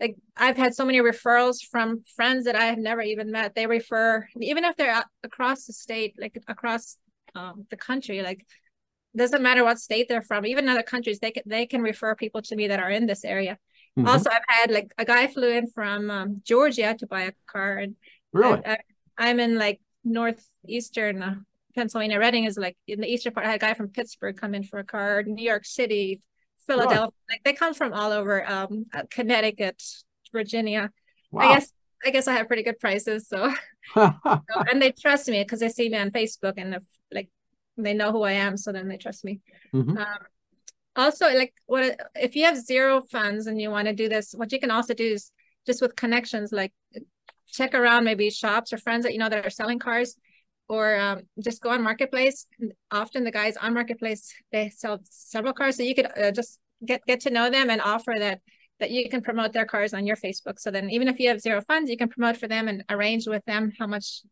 like 0.00 0.16
I've 0.36 0.56
had 0.56 0.74
so 0.74 0.84
many 0.84 0.98
referrals 0.98 1.62
from 1.62 2.02
friends 2.16 2.44
that 2.46 2.56
I 2.56 2.64
have 2.64 2.78
never 2.78 3.00
even 3.00 3.30
met. 3.30 3.54
They 3.54 3.66
refer, 3.66 4.26
even 4.40 4.64
if 4.64 4.76
they're 4.76 5.04
across 5.22 5.66
the 5.66 5.72
state, 5.72 6.14
like 6.18 6.36
across 6.48 6.96
um, 7.34 7.66
the 7.70 7.76
country, 7.76 8.22
like 8.22 8.44
doesn't 9.16 9.42
matter 9.42 9.64
what 9.64 9.78
state 9.78 10.08
they're 10.08 10.22
from, 10.22 10.46
even 10.46 10.68
other 10.68 10.82
countries, 10.82 11.18
they 11.20 11.30
can 11.30 11.44
they 11.46 11.66
can 11.66 11.82
refer 11.82 12.14
people 12.14 12.42
to 12.42 12.56
me 12.56 12.68
that 12.68 12.80
are 12.80 12.90
in 12.90 13.06
this 13.06 13.24
area. 13.24 13.58
Mm-hmm. 13.98 14.08
Also, 14.08 14.30
I've 14.30 14.42
had 14.48 14.70
like 14.70 14.92
a 14.98 15.04
guy 15.04 15.26
flew 15.26 15.50
in 15.50 15.68
from 15.68 16.10
um, 16.10 16.42
Georgia 16.44 16.94
to 16.98 17.06
buy 17.06 17.22
a 17.22 17.32
car, 17.46 17.78
and 17.78 17.96
really, 18.32 18.62
I, 19.18 19.28
am 19.30 19.40
in 19.40 19.58
like 19.58 19.80
northeastern 20.04 21.22
uh, 21.22 21.34
Pennsylvania. 21.74 22.18
Reading 22.18 22.44
is 22.44 22.56
like 22.56 22.76
in 22.86 23.00
the 23.00 23.06
eastern 23.06 23.32
part. 23.32 23.46
I 23.46 23.50
had 23.50 23.56
a 23.56 23.66
guy 23.66 23.74
from 23.74 23.88
Pittsburgh 23.88 24.36
come 24.36 24.54
in 24.54 24.64
for 24.64 24.78
a 24.78 24.84
car. 24.84 25.22
New 25.22 25.44
York 25.44 25.64
City, 25.64 26.20
Philadelphia. 26.66 27.00
Right. 27.00 27.12
Like 27.30 27.44
they 27.44 27.52
come 27.52 27.74
from 27.74 27.92
all 27.92 28.12
over. 28.12 28.48
Um, 28.48 28.86
uh, 28.92 29.02
Connecticut, 29.10 29.82
Virginia. 30.32 30.90
Wow. 31.30 31.50
I 31.50 31.54
guess 31.54 31.72
I 32.04 32.10
guess 32.10 32.28
I 32.28 32.34
have 32.34 32.46
pretty 32.46 32.62
good 32.62 32.78
prices. 32.78 33.28
So, 33.28 33.52
so 33.94 34.14
and 34.70 34.80
they 34.80 34.92
trust 34.92 35.28
me 35.28 35.42
because 35.42 35.60
they 35.60 35.68
see 35.68 35.88
me 35.88 35.98
on 35.98 36.10
Facebook 36.10 36.54
and 36.56 36.78
like 37.12 37.28
they 37.76 37.94
know 37.94 38.12
who 38.12 38.22
I 38.22 38.32
am. 38.32 38.56
So 38.56 38.72
then 38.72 38.88
they 38.88 38.96
trust 38.96 39.24
me. 39.24 39.40
Mm-hmm. 39.74 39.96
Um, 39.96 40.18
also, 40.96 41.26
like 41.26 41.54
what 41.66 42.00
if 42.14 42.36
you 42.36 42.44
have 42.44 42.56
zero 42.56 43.00
funds 43.00 43.46
and 43.46 43.60
you 43.60 43.70
want 43.70 43.88
to 43.88 43.94
do 43.94 44.08
this? 44.08 44.32
What 44.32 44.52
you 44.52 44.60
can 44.60 44.70
also 44.70 44.94
do 44.94 45.04
is 45.04 45.30
just 45.66 45.82
with 45.82 45.94
connections, 45.96 46.52
like 46.52 46.72
check 47.46 47.74
around 47.74 48.04
maybe 48.04 48.30
shops 48.30 48.72
or 48.72 48.78
friends 48.78 49.04
that 49.04 49.12
you 49.12 49.18
know 49.18 49.28
that 49.28 49.44
are 49.44 49.50
selling 49.50 49.78
cars 49.78 50.16
or 50.70 50.96
um, 50.96 51.22
just 51.42 51.60
go 51.60 51.70
on 51.70 51.82
marketplace. 51.82 52.46
Often 52.92 53.24
the 53.24 53.32
guys 53.32 53.56
on 53.56 53.74
marketplace 53.74 54.32
they 54.52 54.70
sell 54.70 55.00
several 55.10 55.52
cars 55.52 55.76
so 55.76 55.82
you 55.82 55.96
could 55.96 56.08
uh, 56.16 56.30
just 56.30 56.60
get 56.86 57.04
get 57.06 57.20
to 57.20 57.30
know 57.30 57.50
them 57.50 57.68
and 57.70 57.80
offer 57.80 58.14
that 58.16 58.40
that 58.78 58.92
you 58.92 59.10
can 59.10 59.20
promote 59.20 59.52
their 59.52 59.66
cars 59.66 59.92
on 59.92 60.06
your 60.06 60.16
facebook. 60.16 60.58
So 60.58 60.70
then 60.70 60.88
even 60.88 61.08
if 61.08 61.18
you 61.18 61.28
have 61.28 61.40
zero 61.40 61.60
funds 61.60 61.90
you 61.90 61.96
can 61.96 62.08
promote 62.08 62.36
for 62.36 62.46
them 62.46 62.68
and 62.68 62.84
arrange 62.88 63.26
with 63.26 63.44
them 63.46 63.72
how 63.80 63.88
much 63.88 64.22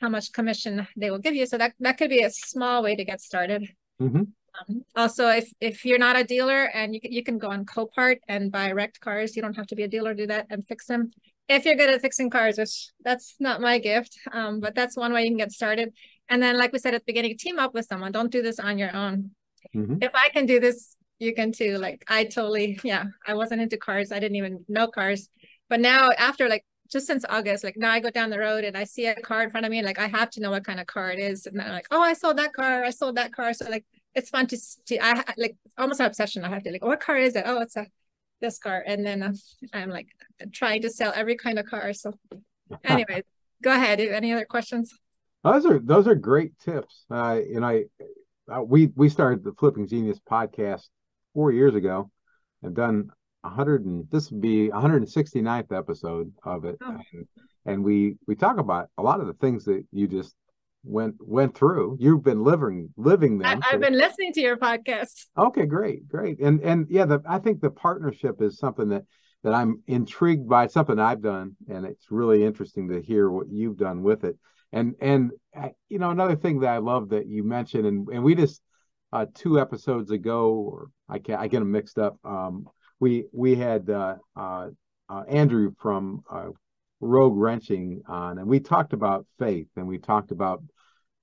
how 0.00 0.08
much 0.08 0.32
commission 0.32 0.86
they 0.96 1.10
will 1.10 1.18
give 1.18 1.34
you. 1.34 1.46
So 1.46 1.58
that 1.58 1.72
that 1.80 1.98
could 1.98 2.10
be 2.10 2.22
a 2.22 2.30
small 2.30 2.82
way 2.84 2.94
to 2.94 3.04
get 3.04 3.20
started. 3.20 3.68
Mm-hmm. 4.00 4.22
um, 4.58 4.84
also 4.94 5.28
if 5.30 5.52
if 5.60 5.84
you're 5.84 5.98
not 6.06 6.16
a 6.16 6.22
dealer 6.22 6.70
and 6.72 6.94
you 6.94 7.00
can, 7.00 7.10
you 7.10 7.24
can 7.24 7.38
go 7.38 7.50
on 7.50 7.64
copart 7.64 8.18
and 8.28 8.52
buy 8.52 8.70
wrecked 8.70 9.00
cars 9.00 9.34
you 9.34 9.42
don't 9.42 9.56
have 9.56 9.66
to 9.66 9.74
be 9.74 9.82
a 9.82 9.88
dealer 9.88 10.14
to 10.14 10.22
do 10.22 10.28
that 10.28 10.46
and 10.50 10.64
fix 10.64 10.86
them 10.86 11.10
if 11.48 11.64
you're 11.64 11.76
good 11.76 11.90
at 11.90 12.00
fixing 12.00 12.30
cars, 12.30 12.58
which 12.58 12.90
that's 13.02 13.34
not 13.40 13.60
my 13.60 13.78
gift, 13.78 14.18
um, 14.32 14.60
but 14.60 14.74
that's 14.74 14.96
one 14.96 15.12
way 15.12 15.22
you 15.22 15.30
can 15.30 15.38
get 15.38 15.52
started. 15.52 15.94
And 16.28 16.42
then, 16.42 16.58
like 16.58 16.72
we 16.72 16.78
said 16.78 16.94
at 16.94 17.02
the 17.02 17.12
beginning, 17.12 17.36
team 17.38 17.58
up 17.58 17.74
with 17.74 17.86
someone. 17.86 18.12
Don't 18.12 18.30
do 18.30 18.42
this 18.42 18.58
on 18.58 18.78
your 18.78 18.94
own. 18.94 19.30
Mm-hmm. 19.74 19.96
If 20.02 20.10
I 20.14 20.28
can 20.28 20.46
do 20.46 20.60
this, 20.60 20.94
you 21.18 21.34
can 21.34 21.52
too. 21.52 21.78
Like 21.78 22.04
I 22.08 22.24
totally, 22.24 22.78
yeah, 22.84 23.04
I 23.26 23.34
wasn't 23.34 23.62
into 23.62 23.76
cars. 23.76 24.12
I 24.12 24.18
didn't 24.18 24.36
even 24.36 24.64
know 24.68 24.88
cars. 24.88 25.28
But 25.68 25.80
now 25.80 26.10
after 26.18 26.48
like 26.48 26.64
just 26.90 27.06
since 27.06 27.24
August, 27.28 27.64
like 27.64 27.76
now 27.76 27.90
I 27.90 28.00
go 28.00 28.10
down 28.10 28.30
the 28.30 28.38
road 28.38 28.64
and 28.64 28.76
I 28.76 28.84
see 28.84 29.06
a 29.06 29.14
car 29.14 29.42
in 29.42 29.50
front 29.50 29.66
of 29.66 29.70
me, 29.70 29.78
and 29.78 29.86
like 29.86 29.98
I 29.98 30.06
have 30.06 30.30
to 30.30 30.40
know 30.40 30.50
what 30.50 30.64
kind 30.64 30.80
of 30.80 30.86
car 30.86 31.10
it 31.10 31.18
is. 31.18 31.46
And 31.46 31.60
I'm 31.60 31.70
like, 31.70 31.88
oh, 31.90 32.00
I 32.00 32.12
sold 32.12 32.36
that 32.38 32.52
car. 32.52 32.84
I 32.84 32.90
sold 32.90 33.16
that 33.16 33.32
car. 33.32 33.54
So 33.54 33.68
like 33.70 33.86
it's 34.14 34.30
fun 34.30 34.46
to 34.48 34.56
see. 34.58 34.98
I 35.00 35.24
like 35.38 35.56
almost 35.78 36.00
an 36.00 36.06
obsession. 36.06 36.44
I 36.44 36.50
have 36.50 36.62
to 36.64 36.72
like, 36.72 36.84
what 36.84 37.00
car 37.00 37.16
is 37.16 37.36
it? 37.36 37.44
Oh, 37.46 37.60
it's 37.60 37.76
a 37.76 37.86
this 38.40 38.58
car 38.58 38.82
and 38.86 39.04
then 39.04 39.34
i'm 39.72 39.90
like 39.90 40.08
trying 40.52 40.82
to 40.82 40.90
sell 40.90 41.12
every 41.14 41.36
kind 41.36 41.58
of 41.58 41.66
car 41.66 41.92
so 41.92 42.12
anyway 42.84 43.22
go 43.62 43.72
ahead. 43.72 44.00
Any 44.00 44.32
other 44.32 44.44
questions? 44.44 44.94
Those 45.44 45.66
are 45.66 45.78
those 45.78 46.06
are 46.06 46.14
great 46.14 46.58
tips. 46.58 47.04
Uh, 47.10 47.40
and 47.54 47.64
i 47.64 47.84
uh, 48.52 48.62
we 48.62 48.90
we 48.96 49.08
started 49.08 49.44
the 49.44 49.52
flipping 49.52 49.86
genius 49.86 50.18
podcast 50.30 50.88
four 51.34 51.52
years 51.52 51.74
ago 51.74 52.10
and 52.62 52.74
done 52.74 53.10
100 53.42 53.84
and 53.84 54.10
this 54.10 54.30
would 54.30 54.40
be 54.40 54.68
169th 54.68 55.76
episode 55.76 56.32
of 56.44 56.64
it. 56.64 56.76
Oh. 56.82 56.98
and, 57.12 57.26
and 57.66 57.84
we 57.84 58.16
we 58.26 58.34
talk 58.34 58.58
about 58.58 58.88
a 58.98 59.02
lot 59.02 59.20
of 59.20 59.26
the 59.26 59.34
things 59.34 59.64
that 59.66 59.84
you 59.92 60.08
just 60.08 60.34
went 60.84 61.16
went 61.20 61.56
through. 61.56 61.96
You've 62.00 62.22
been 62.22 62.42
living 62.42 62.90
living 62.96 63.38
them. 63.38 63.62
I, 63.62 63.70
have 63.70 63.80
been 63.80 63.96
listening 63.96 64.32
to 64.34 64.40
your 64.40 64.56
podcast. 64.56 65.26
Okay, 65.36 65.66
great, 65.66 66.08
great, 66.08 66.40
and 66.40 66.60
and 66.60 66.86
yeah, 66.88 67.04
the, 67.04 67.20
I 67.28 67.38
think 67.38 67.60
the 67.60 67.70
partnership 67.70 68.40
is 68.40 68.58
something 68.58 68.88
that 68.90 69.04
that 69.44 69.54
I'm 69.54 69.82
intrigued 69.86 70.48
by. 70.48 70.64
It's 70.64 70.74
something 70.74 70.98
I've 70.98 71.22
done, 71.22 71.56
and 71.68 71.86
it's 71.86 72.10
really 72.10 72.44
interesting 72.44 72.88
to 72.88 73.00
hear 73.00 73.30
what 73.30 73.48
you've 73.50 73.76
done 73.76 74.02
with 74.02 74.24
it. 74.24 74.36
And 74.72 74.94
and 75.00 75.30
uh, 75.56 75.68
you 75.88 75.98
know 75.98 76.10
another 76.10 76.36
thing 76.36 76.60
that 76.60 76.70
I 76.70 76.78
love 76.78 77.10
that 77.10 77.26
you 77.26 77.44
mentioned, 77.44 77.86
and 77.86 78.08
and 78.08 78.22
we 78.22 78.34
just 78.34 78.62
uh, 79.12 79.26
two 79.34 79.60
episodes 79.60 80.10
ago, 80.10 80.52
or 80.52 80.90
I 81.08 81.18
can 81.18 81.36
I 81.36 81.48
get 81.48 81.60
them 81.60 81.70
mixed 81.70 81.98
up. 81.98 82.18
Um, 82.24 82.68
we 83.00 83.24
we 83.32 83.54
had 83.54 83.88
uh, 83.88 84.16
uh, 84.36 84.68
uh 85.08 85.22
Andrew 85.28 85.72
from 85.78 86.22
uh, 86.30 86.48
Rogue 87.00 87.36
Wrenching 87.36 88.02
on, 88.06 88.38
and 88.38 88.46
we 88.46 88.60
talked 88.60 88.92
about 88.92 89.26
faith 89.38 89.68
and 89.76 89.86
we 89.86 89.98
talked 89.98 90.30
about 90.30 90.62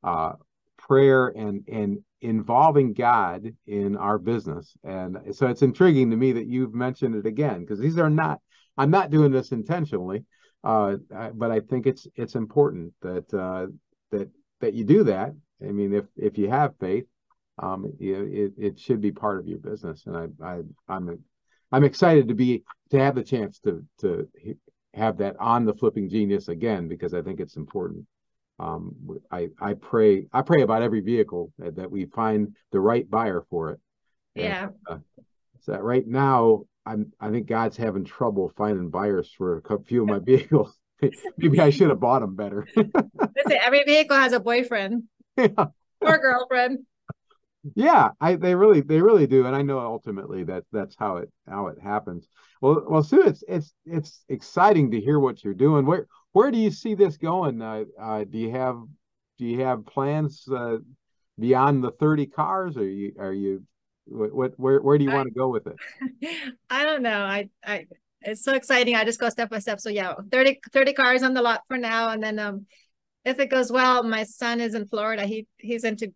uh, 0.04 0.34
prayer 0.78 1.28
and 1.28 1.68
and 1.68 2.00
involving 2.22 2.94
God 2.94 3.54
in 3.68 3.96
our 3.98 4.18
business. 4.18 4.74
And 4.84 5.18
so 5.36 5.48
it's 5.48 5.62
intriguing 5.62 6.10
to 6.12 6.18
me 6.18 6.32
that 6.34 6.48
you've 6.48 6.74
mentioned 6.74 7.16
it 7.16 7.26
again 7.26 7.62
because 7.62 7.80
these 7.80 7.98
are 7.98 8.10
not. 8.10 8.40
I'm 8.78 8.92
not 8.92 9.10
doing 9.10 9.32
this 9.32 9.52
intentionally, 9.52 10.26
uh, 10.64 10.98
but 11.34 11.52
I 11.52 11.60
think 11.62 11.88
it's 11.88 12.08
it's 12.16 12.36
important 12.36 12.94
that 13.02 13.34
uh, 13.34 13.68
that 14.12 14.30
that 14.62 14.74
you 14.74 14.84
do 14.84 15.04
that. 15.06 15.34
I 15.62 15.72
mean, 15.72 15.94
if 15.94 16.06
if 16.18 16.38
you 16.38 16.50
have 16.50 16.78
faith, 16.80 17.06
um, 17.60 17.92
it, 18.00 18.54
it 18.58 18.80
should 18.80 19.02
be 19.02 19.12
part 19.12 19.40
of 19.40 19.48
your 19.48 19.60
business. 19.60 20.06
And 20.06 20.18
I, 20.18 20.46
I 20.46 20.62
I'm 20.90 21.20
I'm 21.72 21.84
excited 21.84 22.28
to 22.28 22.34
be 22.36 22.64
to 22.92 23.00
have 23.00 23.16
the 23.16 23.24
chance 23.24 23.60
to 23.60 23.84
to 24.00 24.28
have 24.96 25.18
that 25.18 25.36
on 25.40 25.66
the 25.66 25.74
flipping 25.74 26.10
genius 26.10 26.48
again 26.48 26.88
because 26.88 27.14
I 27.14 27.22
think 27.22 27.40
it's 27.40 27.58
important. 27.58 28.06
Um, 28.58 28.96
I 29.32 29.50
I 29.60 29.74
pray 29.74 30.28
I 30.32 30.42
pray 30.42 30.62
about 30.62 30.82
every 30.82 31.02
vehicle 31.02 31.52
that, 31.60 31.76
that 31.76 31.92
we 31.92 32.06
find 32.06 32.56
the 32.72 32.80
right 32.80 33.10
buyer 33.10 33.46
for 33.50 33.72
it. 33.72 33.80
Yeah. 34.34 34.64
And, 34.64 34.74
uh, 34.90 35.24
so 35.62 35.78
right 35.78 36.08
now 36.08 36.64
I'm 36.86 37.12
I 37.20 37.32
think 37.32 37.48
God's 37.48 37.76
having 37.76 38.06
trouble 38.06 38.52
finding 38.58 38.90
buyers 38.90 39.30
for 39.38 39.62
a 39.70 39.80
few 39.84 40.04
of 40.04 40.08
my 40.08 40.20
vehicles. 40.24 40.74
Maybe 41.38 41.60
I 41.60 41.72
should 41.72 41.90
have 41.90 42.00
bought 42.00 42.22
them 42.22 42.36
better. 42.36 42.66
Listen, 42.76 43.58
every 43.62 43.84
vehicle 43.84 44.16
has 44.16 44.32
a 44.32 44.40
boyfriend 44.40 45.04
yeah. 45.38 45.66
or 46.00 46.18
girlfriend 46.18 46.86
yeah 47.74 48.10
i 48.22 48.36
they 48.36 48.54
really 48.54 48.82
they 48.82 49.02
really 49.02 49.26
do 49.26 49.46
and 49.46 49.56
i 49.56 49.62
know 49.62 49.80
ultimately 49.80 50.44
that 50.44 50.64
that's 50.72 50.96
how 50.98 51.18
it 51.18 51.32
how 51.48 51.68
it 51.68 51.80
happens 51.82 52.28
well 52.62 52.84
well 52.88 53.04
sue 53.04 53.24
it's 53.24 53.44
it's 53.48 53.74
it's 53.86 54.24
exciting 54.30 54.92
to 54.92 55.00
hear 55.00 55.20
what 55.20 55.44
you're 55.44 55.54
doing. 55.54 55.86
Where 55.86 56.08
where 56.32 56.52
do 56.52 56.58
you 56.58 56.72
see 56.72 56.96
this 56.96 57.18
going? 57.18 57.62
Uh, 57.62 57.86
uh 58.00 58.24
do 58.24 58.38
you 58.38 58.52
have 58.52 58.78
do 59.38 59.46
you 59.46 59.62
have 59.62 59.86
plans 59.86 60.48
uh 60.52 60.78
beyond 61.40 61.84
the 61.84 61.92
30 61.92 62.28
cars? 62.28 62.78
Or 62.78 62.88
you 62.88 63.14
are 63.20 63.34
you 63.34 63.64
what 64.06 64.54
where 64.60 64.82
where 64.82 64.98
do 64.98 65.04
you 65.04 65.12
want 65.12 65.28
to 65.28 65.34
go 65.34 65.50
with 65.50 65.68
it? 65.68 66.54
I 66.70 66.84
don't 66.84 67.02
know. 67.02 67.22
I 67.22 67.50
i 67.64 67.86
it's 68.22 68.44
so 68.44 68.56
exciting. 68.56 68.96
I 68.96 69.06
just 69.06 69.20
go 69.20 69.30
step 69.30 69.50
by 69.50 69.60
step. 69.60 69.80
So 69.80 69.90
yeah 69.90 70.16
30 70.32 70.60
30 70.74 70.94
cars 70.94 71.24
on 71.24 71.34
the 71.34 71.42
lot 71.42 71.62
for 71.68 71.78
now. 71.78 72.10
And 72.10 72.24
then 72.24 72.40
um 72.40 72.66
if 73.24 73.40
it 73.40 73.50
goes 73.50 73.72
well 73.72 74.04
my 74.04 74.24
son 74.24 74.62
is 74.62 74.76
in 74.76 74.88
florida. 74.88 75.26
He 75.26 75.48
he's 75.58 75.84
into 75.84 76.14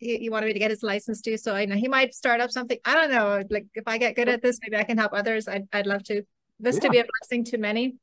he, 0.00 0.16
he 0.18 0.30
wanted 0.30 0.46
me 0.46 0.54
to 0.54 0.58
get 0.58 0.70
his 0.70 0.82
license 0.82 1.20
too. 1.20 1.36
So 1.36 1.54
I 1.54 1.66
know 1.66 1.76
he 1.76 1.88
might 1.88 2.14
start 2.14 2.40
up 2.40 2.50
something. 2.50 2.78
I 2.84 2.94
don't 2.94 3.10
know. 3.10 3.42
Like 3.48 3.66
if 3.74 3.84
I 3.86 3.98
get 3.98 4.16
good 4.16 4.28
at 4.28 4.42
this, 4.42 4.58
maybe 4.62 4.76
I 4.76 4.84
can 4.84 4.98
help 4.98 5.12
others. 5.12 5.46
I'd 5.46 5.68
I'd 5.72 5.86
love 5.86 6.02
to. 6.04 6.22
This 6.58 6.76
yeah. 6.76 6.80
to 6.80 6.90
be 6.90 6.98
a 6.98 7.04
blessing 7.04 7.44
to 7.44 7.58
many. 7.58 7.96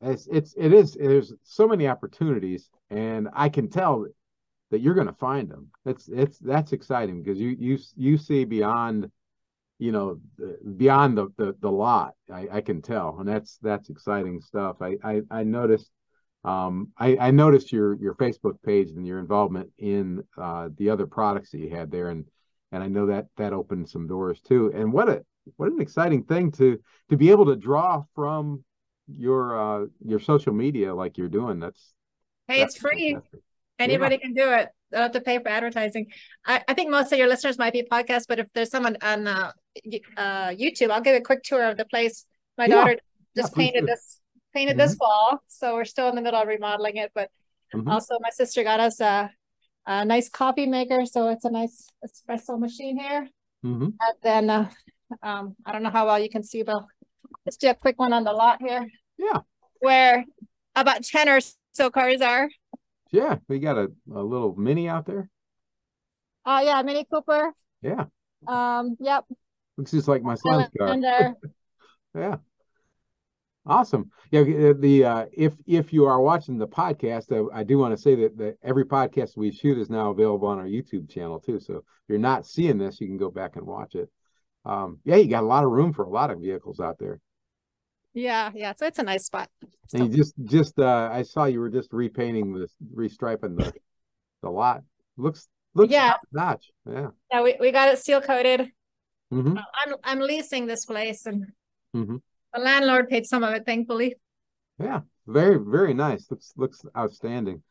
It's 0.00 0.28
it's 0.30 0.54
it 0.56 0.72
is 0.72 0.94
there's 0.94 1.32
so 1.42 1.66
many 1.66 1.88
opportunities, 1.88 2.68
and 2.90 3.28
I 3.32 3.48
can 3.48 3.68
tell 3.70 4.06
that 4.70 4.80
you're 4.80 4.94
going 4.94 5.06
to 5.06 5.12
find 5.14 5.48
them. 5.48 5.68
It's 5.86 6.08
it's 6.08 6.38
that's 6.38 6.72
exciting 6.72 7.22
because 7.22 7.38
you 7.38 7.56
you 7.58 7.78
you 7.96 8.18
see 8.18 8.44
beyond, 8.44 9.10
you 9.78 9.92
know, 9.92 10.20
beyond 10.76 11.18
the 11.18 11.28
the, 11.36 11.56
the 11.60 11.70
lot. 11.70 12.14
I, 12.32 12.48
I 12.52 12.60
can 12.60 12.82
tell, 12.82 13.16
and 13.18 13.28
that's 13.28 13.58
that's 13.62 13.88
exciting 13.88 14.40
stuff. 14.40 14.76
I 14.80 14.96
I, 15.02 15.22
I 15.30 15.42
noticed 15.42 15.90
um, 16.44 16.92
I, 16.96 17.16
I, 17.16 17.30
noticed 17.32 17.72
your 17.72 17.96
your 17.96 18.14
Facebook 18.14 18.62
page 18.64 18.90
and 18.90 19.06
your 19.06 19.18
involvement 19.18 19.70
in 19.78 20.22
uh, 20.40 20.68
the 20.76 20.90
other 20.90 21.06
products 21.06 21.50
that 21.50 21.58
you 21.58 21.70
had 21.70 21.90
there, 21.90 22.10
and 22.10 22.24
and 22.70 22.82
I 22.82 22.88
know 22.88 23.06
that 23.06 23.26
that 23.36 23.52
opened 23.52 23.88
some 23.88 24.06
doors 24.06 24.40
too. 24.40 24.72
And 24.74 24.92
what 24.92 25.08
a 25.08 25.24
what 25.56 25.72
an 25.72 25.80
exciting 25.80 26.24
thing 26.24 26.52
to 26.52 26.78
to 27.10 27.16
be 27.16 27.30
able 27.30 27.46
to 27.46 27.56
draw 27.56 28.04
from 28.14 28.64
your 29.16 29.58
uh, 29.58 29.86
your 30.04 30.20
social 30.20 30.52
media 30.52 30.94
like 30.94 31.18
you're 31.18 31.28
doing. 31.28 31.58
That's 31.58 31.92
hey, 32.46 32.60
that's 32.60 32.74
it's 32.74 32.82
free. 32.82 33.14
Fantastic. 33.14 33.40
Anybody 33.80 34.16
yeah. 34.16 34.20
can 34.20 34.34
do 34.34 34.52
it. 34.52 34.68
Don't 34.92 35.02
have 35.02 35.12
to 35.12 35.20
pay 35.20 35.38
for 35.38 35.48
advertising. 35.48 36.06
I, 36.46 36.62
I 36.66 36.74
think 36.74 36.90
most 36.90 37.12
of 37.12 37.18
your 37.18 37.28
listeners 37.28 37.58
might 37.58 37.72
be 37.72 37.82
podcasts, 37.82 38.24
but 38.28 38.38
if 38.38 38.46
there's 38.54 38.70
someone 38.70 38.96
on 39.02 39.26
uh, 39.26 39.52
uh, 40.16 40.48
YouTube, 40.48 40.90
I'll 40.90 41.00
give 41.00 41.14
a 41.14 41.20
quick 41.20 41.42
tour 41.42 41.64
of 41.68 41.76
the 41.76 41.84
place. 41.84 42.24
My 42.56 42.66
yeah. 42.66 42.74
daughter 42.74 42.96
just 43.36 43.52
yeah, 43.52 43.64
painted 43.64 43.86
this 43.86 44.17
painted 44.54 44.72
mm-hmm. 44.76 44.80
this 44.80 44.96
wall. 45.00 45.42
so 45.48 45.74
we're 45.74 45.84
still 45.84 46.08
in 46.08 46.14
the 46.14 46.22
middle 46.22 46.40
of 46.40 46.48
remodeling 46.48 46.96
it. 46.96 47.12
But 47.14 47.30
mm-hmm. 47.74 47.88
also, 47.88 48.18
my 48.20 48.30
sister 48.30 48.62
got 48.62 48.80
us 48.80 49.00
a, 49.00 49.30
a, 49.86 50.04
nice 50.04 50.28
coffee 50.28 50.66
maker, 50.66 51.06
so 51.06 51.28
it's 51.28 51.44
a 51.44 51.50
nice 51.50 51.88
espresso 52.04 52.58
machine 52.58 52.98
here. 52.98 53.28
Mm-hmm. 53.64 53.84
And 53.84 54.16
then 54.22 54.50
uh, 54.50 54.70
um, 55.22 55.56
I 55.64 55.72
don't 55.72 55.82
know 55.82 55.90
how 55.90 56.06
well 56.06 56.18
you 56.18 56.30
can 56.30 56.42
see, 56.42 56.62
but 56.62 56.84
let's 57.44 57.56
do 57.56 57.68
a 57.70 57.74
quick 57.74 57.98
one 57.98 58.12
on 58.12 58.24
the 58.24 58.32
lot 58.32 58.60
here. 58.60 58.86
Yeah. 59.18 59.40
Where 59.80 60.24
about 60.74 61.04
10 61.04 61.28
or 61.28 61.40
so 61.72 61.90
cars 61.90 62.20
are. 62.20 62.48
Yeah, 63.10 63.36
we 63.48 63.58
got 63.58 63.78
a, 63.78 63.90
a 64.14 64.22
little 64.22 64.54
mini 64.56 64.88
out 64.88 65.06
there. 65.06 65.30
Oh 66.44 66.56
uh, 66.56 66.60
yeah, 66.60 66.82
Mini 66.82 67.04
Cooper. 67.10 67.52
Yeah. 67.82 68.04
Um, 68.46 68.96
yep. 69.00 69.24
Looks 69.76 69.92
just 69.92 70.08
like 70.08 70.22
my 70.22 70.34
son's 70.34 70.68
car. 70.78 70.96
yeah. 72.14 72.36
Awesome. 73.68 74.10
Yeah, 74.30 74.40
uh, 74.40 74.74
the 74.78 75.04
uh, 75.04 75.26
if 75.32 75.54
if 75.66 75.92
you 75.92 76.06
are 76.06 76.20
watching 76.20 76.56
the 76.56 76.66
podcast, 76.66 77.30
uh, 77.30 77.50
I 77.54 77.64
do 77.64 77.78
want 77.78 77.94
to 77.94 78.02
say 78.02 78.14
that, 78.14 78.38
that 78.38 78.56
every 78.62 78.84
podcast 78.84 79.36
we 79.36 79.52
shoot 79.52 79.76
is 79.78 79.90
now 79.90 80.10
available 80.10 80.48
on 80.48 80.58
our 80.58 80.66
YouTube 80.66 81.10
channel 81.10 81.38
too. 81.38 81.60
So 81.60 81.76
if 81.76 81.82
you're 82.08 82.18
not 82.18 82.46
seeing 82.46 82.78
this, 82.78 83.00
you 83.00 83.06
can 83.06 83.18
go 83.18 83.30
back 83.30 83.56
and 83.56 83.66
watch 83.66 83.94
it. 83.94 84.08
Um, 84.64 84.98
yeah, 85.04 85.16
you 85.16 85.28
got 85.28 85.42
a 85.42 85.46
lot 85.46 85.64
of 85.64 85.70
room 85.70 85.92
for 85.92 86.04
a 86.04 86.10
lot 86.10 86.30
of 86.30 86.40
vehicles 86.40 86.80
out 86.80 86.98
there. 86.98 87.20
Yeah, 88.14 88.50
yeah. 88.54 88.72
So 88.74 88.86
it's 88.86 88.98
a 88.98 89.02
nice 89.02 89.26
spot. 89.26 89.50
So. 89.88 89.98
And 89.98 90.10
you 90.10 90.16
just 90.16 90.34
just 90.44 90.78
uh 90.78 91.10
I 91.12 91.22
saw 91.22 91.44
you 91.44 91.60
were 91.60 91.70
just 91.70 91.92
repainting 91.92 92.58
this 92.58 92.72
restriping 92.94 93.56
the 93.58 93.72
the 94.42 94.50
lot. 94.50 94.82
Looks 95.18 95.46
looks 95.74 95.92
yeah. 95.92 96.14
notch. 96.32 96.70
Yeah. 96.86 97.08
Yeah, 97.30 97.42
we, 97.42 97.56
we 97.60 97.70
got 97.70 97.90
it 97.90 97.98
seal 97.98 98.22
coated. 98.22 98.70
Mm-hmm. 99.32 99.58
I'm 99.58 99.94
I'm 100.04 100.20
leasing 100.20 100.66
this 100.66 100.86
place 100.86 101.26
and 101.26 101.46
mm-hmm. 101.94 102.16
The 102.58 102.64
landlord 102.64 103.08
paid 103.08 103.26
some 103.26 103.42
of 103.42 103.54
it, 103.54 103.64
thankfully. 103.64 104.16
Yeah, 104.78 105.00
very 105.26 105.58
very 105.58 105.94
nice. 105.94 106.30
Looks 106.30 106.52
looks 106.56 106.84
outstanding. 106.96 107.62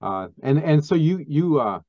Uh, 0.00 0.28
and 0.42 0.58
and 0.62 0.84
so 0.84 0.94
you 0.94 1.24
you 1.26 1.60
uh 1.60 1.80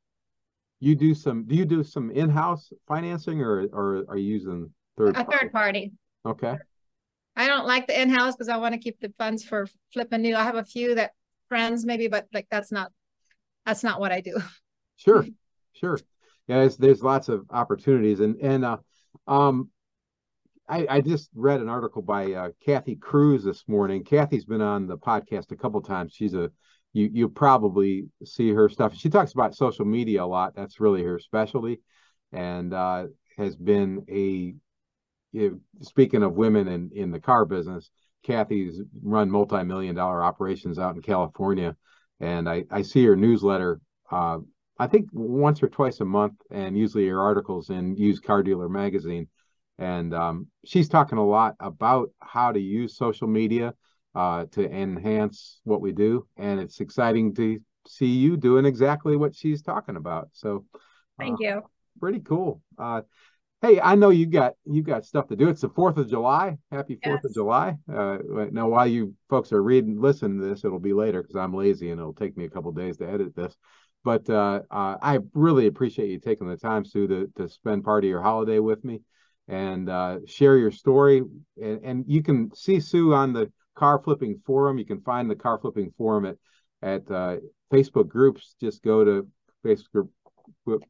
you 0.79 0.95
do 0.95 1.13
some 1.13 1.45
do 1.45 1.55
you 1.55 1.65
do 1.65 1.83
some 1.83 2.11
in-house 2.11 2.71
financing 2.87 3.41
or 3.41 3.67
or 3.71 4.03
are 4.09 4.17
you 4.17 4.33
using 4.33 4.73
third 4.97 5.17
a 5.17 5.23
third 5.23 5.51
party? 5.51 5.93
Okay. 6.25 6.55
I 7.35 7.47
don't 7.47 7.65
like 7.65 7.87
the 7.87 7.99
in-house 7.99 8.35
because 8.35 8.49
I 8.49 8.57
want 8.57 8.73
to 8.73 8.79
keep 8.79 8.99
the 8.99 9.13
funds 9.17 9.43
for 9.43 9.67
flipping 9.93 10.21
new. 10.21 10.35
I 10.35 10.43
have 10.43 10.55
a 10.55 10.65
few 10.65 10.95
that 10.95 11.11
friends 11.47 11.85
maybe, 11.85 12.07
but 12.07 12.27
like 12.33 12.47
that's 12.51 12.71
not 12.71 12.91
that's 13.65 13.83
not 13.83 13.99
what 13.99 14.11
I 14.11 14.21
do. 14.21 14.37
Sure, 14.97 15.25
sure. 15.73 15.99
Yeah, 16.47 16.59
there's, 16.59 16.77
there's 16.77 17.01
lots 17.01 17.27
of 17.29 17.45
opportunities, 17.49 18.19
and 18.19 18.35
and 18.41 18.65
uh, 18.65 18.77
um, 19.27 19.69
I, 20.67 20.87
I 20.89 21.01
just 21.01 21.29
read 21.35 21.59
an 21.59 21.69
article 21.69 22.01
by 22.01 22.31
uh, 22.31 22.49
Kathi 22.65 22.99
Kruse 22.99 23.43
this 23.43 23.63
morning. 23.67 24.03
Kathy's 24.03 24.45
been 24.45 24.61
on 24.61 24.87
the 24.87 24.97
podcast 24.97 25.51
a 25.51 25.55
couple 25.57 25.81
times. 25.81 26.13
She's 26.13 26.33
a 26.33 26.51
you 26.93 27.09
you 27.11 27.29
probably 27.29 28.09
see 28.23 28.51
her 28.51 28.69
stuff. 28.69 28.95
She 28.95 29.09
talks 29.09 29.33
about 29.33 29.55
social 29.55 29.85
media 29.85 30.23
a 30.23 30.25
lot. 30.25 30.55
That's 30.55 30.79
really 30.79 31.03
her 31.03 31.19
specialty, 31.19 31.81
and 32.31 32.73
uh, 32.73 33.07
has 33.37 33.55
been 33.55 34.05
a 34.09 34.55
you 35.33 35.49
know, 35.49 35.59
speaking 35.81 36.23
of 36.23 36.33
women 36.33 36.67
in 36.67 36.91
in 36.93 37.11
the 37.11 37.19
car 37.19 37.45
business. 37.45 37.89
Kathy's 38.23 38.79
run 39.01 39.31
multi-million 39.31 39.95
dollar 39.95 40.23
operations 40.23 40.77
out 40.77 40.95
in 40.95 41.01
California, 41.01 41.75
and 42.19 42.47
I 42.47 42.65
I 42.69 42.83
see 42.83 43.05
her 43.05 43.15
newsletter. 43.15 43.81
Uh, 44.11 44.39
I 44.77 44.87
think 44.87 45.09
once 45.11 45.61
or 45.63 45.69
twice 45.69 45.99
a 45.99 46.05
month, 46.05 46.33
and 46.49 46.77
usually 46.77 47.07
her 47.07 47.21
articles 47.21 47.69
in 47.69 47.95
Used 47.95 48.23
Car 48.23 48.43
Dealer 48.43 48.69
magazine. 48.69 49.27
And 49.81 50.13
um, 50.13 50.47
she's 50.63 50.87
talking 50.87 51.17
a 51.17 51.25
lot 51.25 51.55
about 51.59 52.11
how 52.19 52.51
to 52.51 52.59
use 52.59 52.95
social 52.95 53.27
media 53.27 53.73
uh, 54.13 54.45
to 54.51 54.71
enhance 54.71 55.59
what 55.63 55.81
we 55.81 55.91
do. 55.91 56.27
And 56.37 56.59
it's 56.59 56.79
exciting 56.81 57.33
to 57.35 57.59
see 57.87 58.05
you 58.05 58.37
doing 58.37 58.65
exactly 58.65 59.15
what 59.15 59.35
she's 59.35 59.63
talking 59.63 59.95
about. 59.95 60.29
So, 60.33 60.65
thank 61.17 61.41
uh, 61.41 61.43
you. 61.43 61.61
Pretty 61.99 62.19
cool. 62.19 62.61
Uh, 62.77 63.01
hey, 63.63 63.81
I 63.81 63.95
know 63.95 64.11
you 64.11 64.27
got 64.27 64.53
you 64.65 64.83
got 64.83 65.03
stuff 65.03 65.27
to 65.29 65.35
do. 65.35 65.49
It's 65.49 65.61
the 65.61 65.69
Fourth 65.69 65.97
of 65.97 66.07
July. 66.07 66.59
Happy 66.71 66.99
Fourth 67.03 67.21
yes. 67.23 67.25
of 67.25 67.33
July. 67.33 67.75
Uh, 67.91 68.19
now, 68.51 68.69
while 68.69 68.85
you 68.85 69.15
folks 69.31 69.51
are 69.51 69.63
reading, 69.63 69.99
listen 69.99 70.37
to 70.37 70.47
this, 70.47 70.63
it'll 70.63 70.77
be 70.77 70.93
later 70.93 71.23
because 71.23 71.35
I'm 71.35 71.55
lazy 71.55 71.89
and 71.89 71.99
it'll 71.99 72.13
take 72.13 72.37
me 72.37 72.45
a 72.45 72.49
couple 72.51 72.71
days 72.71 72.97
to 72.97 73.09
edit 73.09 73.35
this. 73.35 73.57
But 74.03 74.29
uh, 74.29 74.61
uh, 74.69 74.97
I 75.01 75.19
really 75.33 75.65
appreciate 75.65 76.11
you 76.11 76.19
taking 76.19 76.47
the 76.47 76.57
time, 76.57 76.85
Sue, 76.85 77.07
to 77.07 77.31
to 77.37 77.49
spend 77.49 77.83
part 77.83 78.03
of 78.03 78.09
your 78.11 78.21
holiday 78.21 78.59
with 78.59 78.85
me 78.85 79.01
and 79.51 79.89
uh, 79.89 80.19
share 80.25 80.57
your 80.57 80.71
story. 80.71 81.21
And, 81.61 81.79
and 81.83 82.05
you 82.07 82.23
can 82.23 82.55
see 82.55 82.79
Sue 82.79 83.13
on 83.13 83.33
the 83.33 83.51
car 83.75 84.01
flipping 84.01 84.41
forum. 84.45 84.77
You 84.77 84.85
can 84.85 85.01
find 85.01 85.29
the 85.29 85.35
car 85.35 85.59
flipping 85.59 85.93
forum 85.97 86.25
at 86.25 86.37
at 86.81 87.11
uh, 87.11 87.37
Facebook 87.71 88.07
groups. 88.07 88.55
Just 88.59 88.81
go 88.81 89.03
to 89.03 89.27
Facebook 89.63 90.07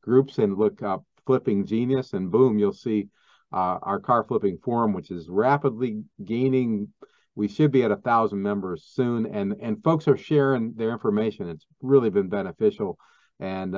groups 0.01 0.37
and 0.37 0.57
look 0.57 0.81
up 0.81 1.03
Flipping 1.25 1.65
Genius, 1.65 2.13
and 2.13 2.31
boom, 2.31 2.57
you'll 2.57 2.73
see 2.73 3.07
uh, 3.53 3.77
our 3.81 3.99
car 3.99 4.23
flipping 4.23 4.57
forum, 4.63 4.93
which 4.93 5.11
is 5.11 5.29
rapidly 5.29 6.03
gaining. 6.23 6.87
We 7.35 7.47
should 7.47 7.71
be 7.71 7.83
at 7.83 7.91
a 7.91 7.97
thousand 7.97 8.41
members 8.41 8.85
soon, 8.85 9.25
and 9.25 9.55
and 9.61 9.83
folks 9.83 10.07
are 10.07 10.17
sharing 10.17 10.73
their 10.75 10.91
information. 10.91 11.49
It's 11.49 11.65
really 11.81 12.09
been 12.09 12.29
beneficial, 12.29 12.97
and 13.39 13.75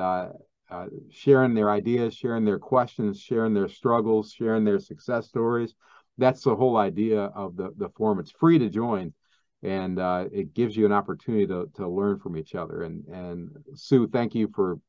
uh, 0.70 0.88
sharing 1.12 1.54
their 1.54 1.70
ideas, 1.70 2.16
sharing 2.16 2.46
their 2.46 2.60
questions, 2.60 3.20
sharing 3.20 3.54
their 3.54 3.68
struggles, 3.68 4.32
sharing 4.32 4.64
their 4.64 4.80
success 4.80 5.28
stories 5.28 5.76
that's 6.18 6.44
the 6.44 6.56
whole 6.56 6.78
idea 6.78 7.24
of 7.24 7.56
the 7.56 7.74
the 7.78 7.90
forum. 7.90 8.20
It's 8.20 8.32
free 8.32 8.60
to 8.60 8.70
join, 8.70 9.14
and 9.62 10.00
uh, 10.00 10.26
it 10.32 10.54
gives 10.54 10.76
you 10.76 10.86
an 10.86 10.92
opportunity 10.92 11.48
to 11.48 11.70
to 11.76 11.88
learn 11.88 12.20
from 12.20 12.38
each 12.38 12.56
other. 12.56 12.84
And 12.84 13.06
and 13.08 13.50
Sue, 13.76 14.08
thank 14.08 14.36
you 14.36 14.50
for 14.54 14.80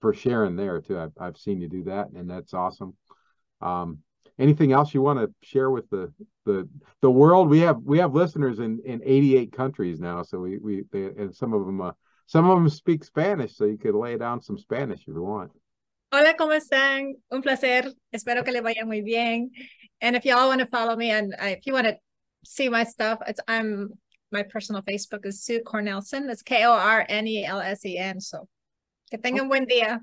for 0.00 0.12
sharing 0.12 0.56
there 0.56 0.80
too. 0.80 0.98
I've 0.98 1.12
I've 1.20 1.36
seen 1.36 1.60
you 1.60 1.68
do 1.68 1.84
that, 1.84 2.10
and 2.10 2.28
that's 2.28 2.54
awesome. 2.54 2.96
Um, 3.60 3.98
anything 4.38 4.72
else 4.72 4.94
you 4.94 5.02
want 5.02 5.18
to 5.20 5.32
share 5.46 5.70
with 5.70 5.88
the 5.90 6.12
the 6.44 6.68
the 7.02 7.10
world? 7.10 7.48
We 7.48 7.60
have 7.60 7.78
we 7.82 7.98
have 7.98 8.14
listeners 8.14 8.58
in 8.58 8.80
in 8.84 9.00
88 9.04 9.52
countries 9.52 10.00
now, 10.00 10.22
so 10.22 10.40
we 10.40 10.58
we 10.58 10.84
they, 10.90 11.04
and 11.04 11.34
some 11.34 11.52
of 11.52 11.64
them 11.66 11.80
uh, 11.80 11.92
some 12.28 12.48
of 12.48 12.58
them 12.58 12.68
speak 12.68 13.04
Spanish, 13.04 13.56
so 13.56 13.64
you 13.64 13.78
could 13.78 13.94
lay 13.94 14.18
down 14.18 14.42
some 14.42 14.58
Spanish 14.58 15.00
if 15.00 15.08
you 15.08 15.22
want. 15.22 15.50
Hola, 16.12 16.34
¿cómo 16.38 16.54
están? 16.54 17.14
Un 17.30 17.40
placer. 17.40 17.90
Espero 18.14 18.44
que 18.44 18.52
le 18.52 18.60
vaya 18.60 18.84
muy 18.84 19.00
bien. 19.00 19.50
And 20.02 20.14
if 20.14 20.26
y'all 20.26 20.48
want 20.48 20.60
to 20.60 20.66
follow 20.66 20.94
me 20.94 21.10
and 21.10 21.34
I, 21.40 21.50
if 21.52 21.66
you 21.66 21.72
want 21.72 21.86
to 21.86 21.96
see 22.44 22.68
my 22.68 22.84
stuff, 22.84 23.18
it's 23.26 23.40
I'm 23.48 23.94
my 24.30 24.42
personal 24.42 24.82
Facebook 24.82 25.24
is 25.24 25.42
Sue 25.42 25.60
Kornelsen. 25.60 26.28
It's 26.28 26.42
K 26.42 26.64
O 26.64 26.72
R 26.72 27.06
N 27.08 27.26
E 27.26 27.46
L 27.46 27.60
S 27.60 27.84
E 27.86 27.96
N. 27.96 28.20
So 28.20 28.46
que 29.10 29.18
tengan 29.18 29.48
buen 29.48 29.66
día. 29.66 30.00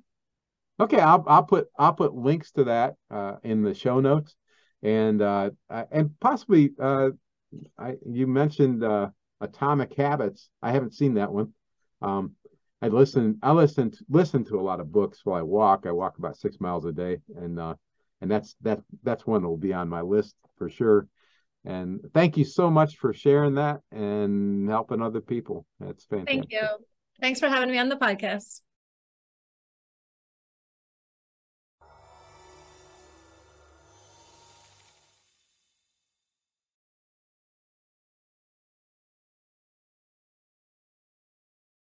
Okay, 0.80 1.00
I'll 1.00 1.24
I'll 1.28 1.44
put 1.44 1.68
I'll 1.78 1.94
put 1.94 2.16
links 2.16 2.52
to 2.54 2.64
that 2.64 2.96
uh, 3.12 3.36
in 3.44 3.62
the 3.62 3.76
show 3.76 4.00
notes, 4.00 4.36
and 4.82 5.22
uh, 5.22 5.52
and 5.70 6.20
possibly 6.20 6.72
uh, 6.80 7.12
I 7.78 7.98
you 8.04 8.26
mentioned 8.26 8.84
uh, 8.84 9.10
Atomic 9.42 9.94
Habits. 9.94 10.50
I 10.64 10.72
haven't 10.72 10.96
seen 10.96 11.14
that 11.14 11.32
one. 11.32 11.54
Um, 12.02 12.34
I 12.82 12.88
listen 12.88 13.40
I 13.42 13.52
listen 13.52 13.92
to, 13.92 14.06
listen 14.10 14.44
to 14.46 14.60
a 14.60 14.62
lot 14.62 14.80
of 14.80 14.92
books 14.92 15.22
while 15.24 15.40
I 15.40 15.44
walk. 15.44 15.86
I 15.88 15.92
walk 15.92 16.18
about 16.18 16.38
six 16.38 16.60
miles 16.60 16.86
a 16.86 16.92
day, 16.92 17.18
and 17.36 17.60
uh, 17.60 17.76
and 18.22 18.30
that's 18.30 18.56
that 18.62 18.82
that's 19.04 19.26
one 19.26 19.42
that 19.42 19.48
will 19.48 19.58
be 19.58 19.74
on 19.74 19.90
my 19.90 20.02
list 20.02 20.36
for 20.58 20.70
sure. 20.70 21.08
And 21.64 22.02
thank 22.14 22.38
you 22.38 22.46
so 22.46 22.70
much 22.70 22.98
for 22.98 23.12
sharing 23.12 23.56
that 23.56 23.82
and 23.92 24.70
helping 24.70 25.02
other 25.02 25.22
people. 25.22 25.66
That's 25.80 26.06
fantastic. 26.06 26.50
Thank 26.50 26.52
you. 26.52 26.86
Thanks 27.22 27.40
for 27.40 27.50
having 27.50 27.72
me 27.72 27.80
on 27.80 27.90
the 27.90 27.96
podcast. 27.96 28.62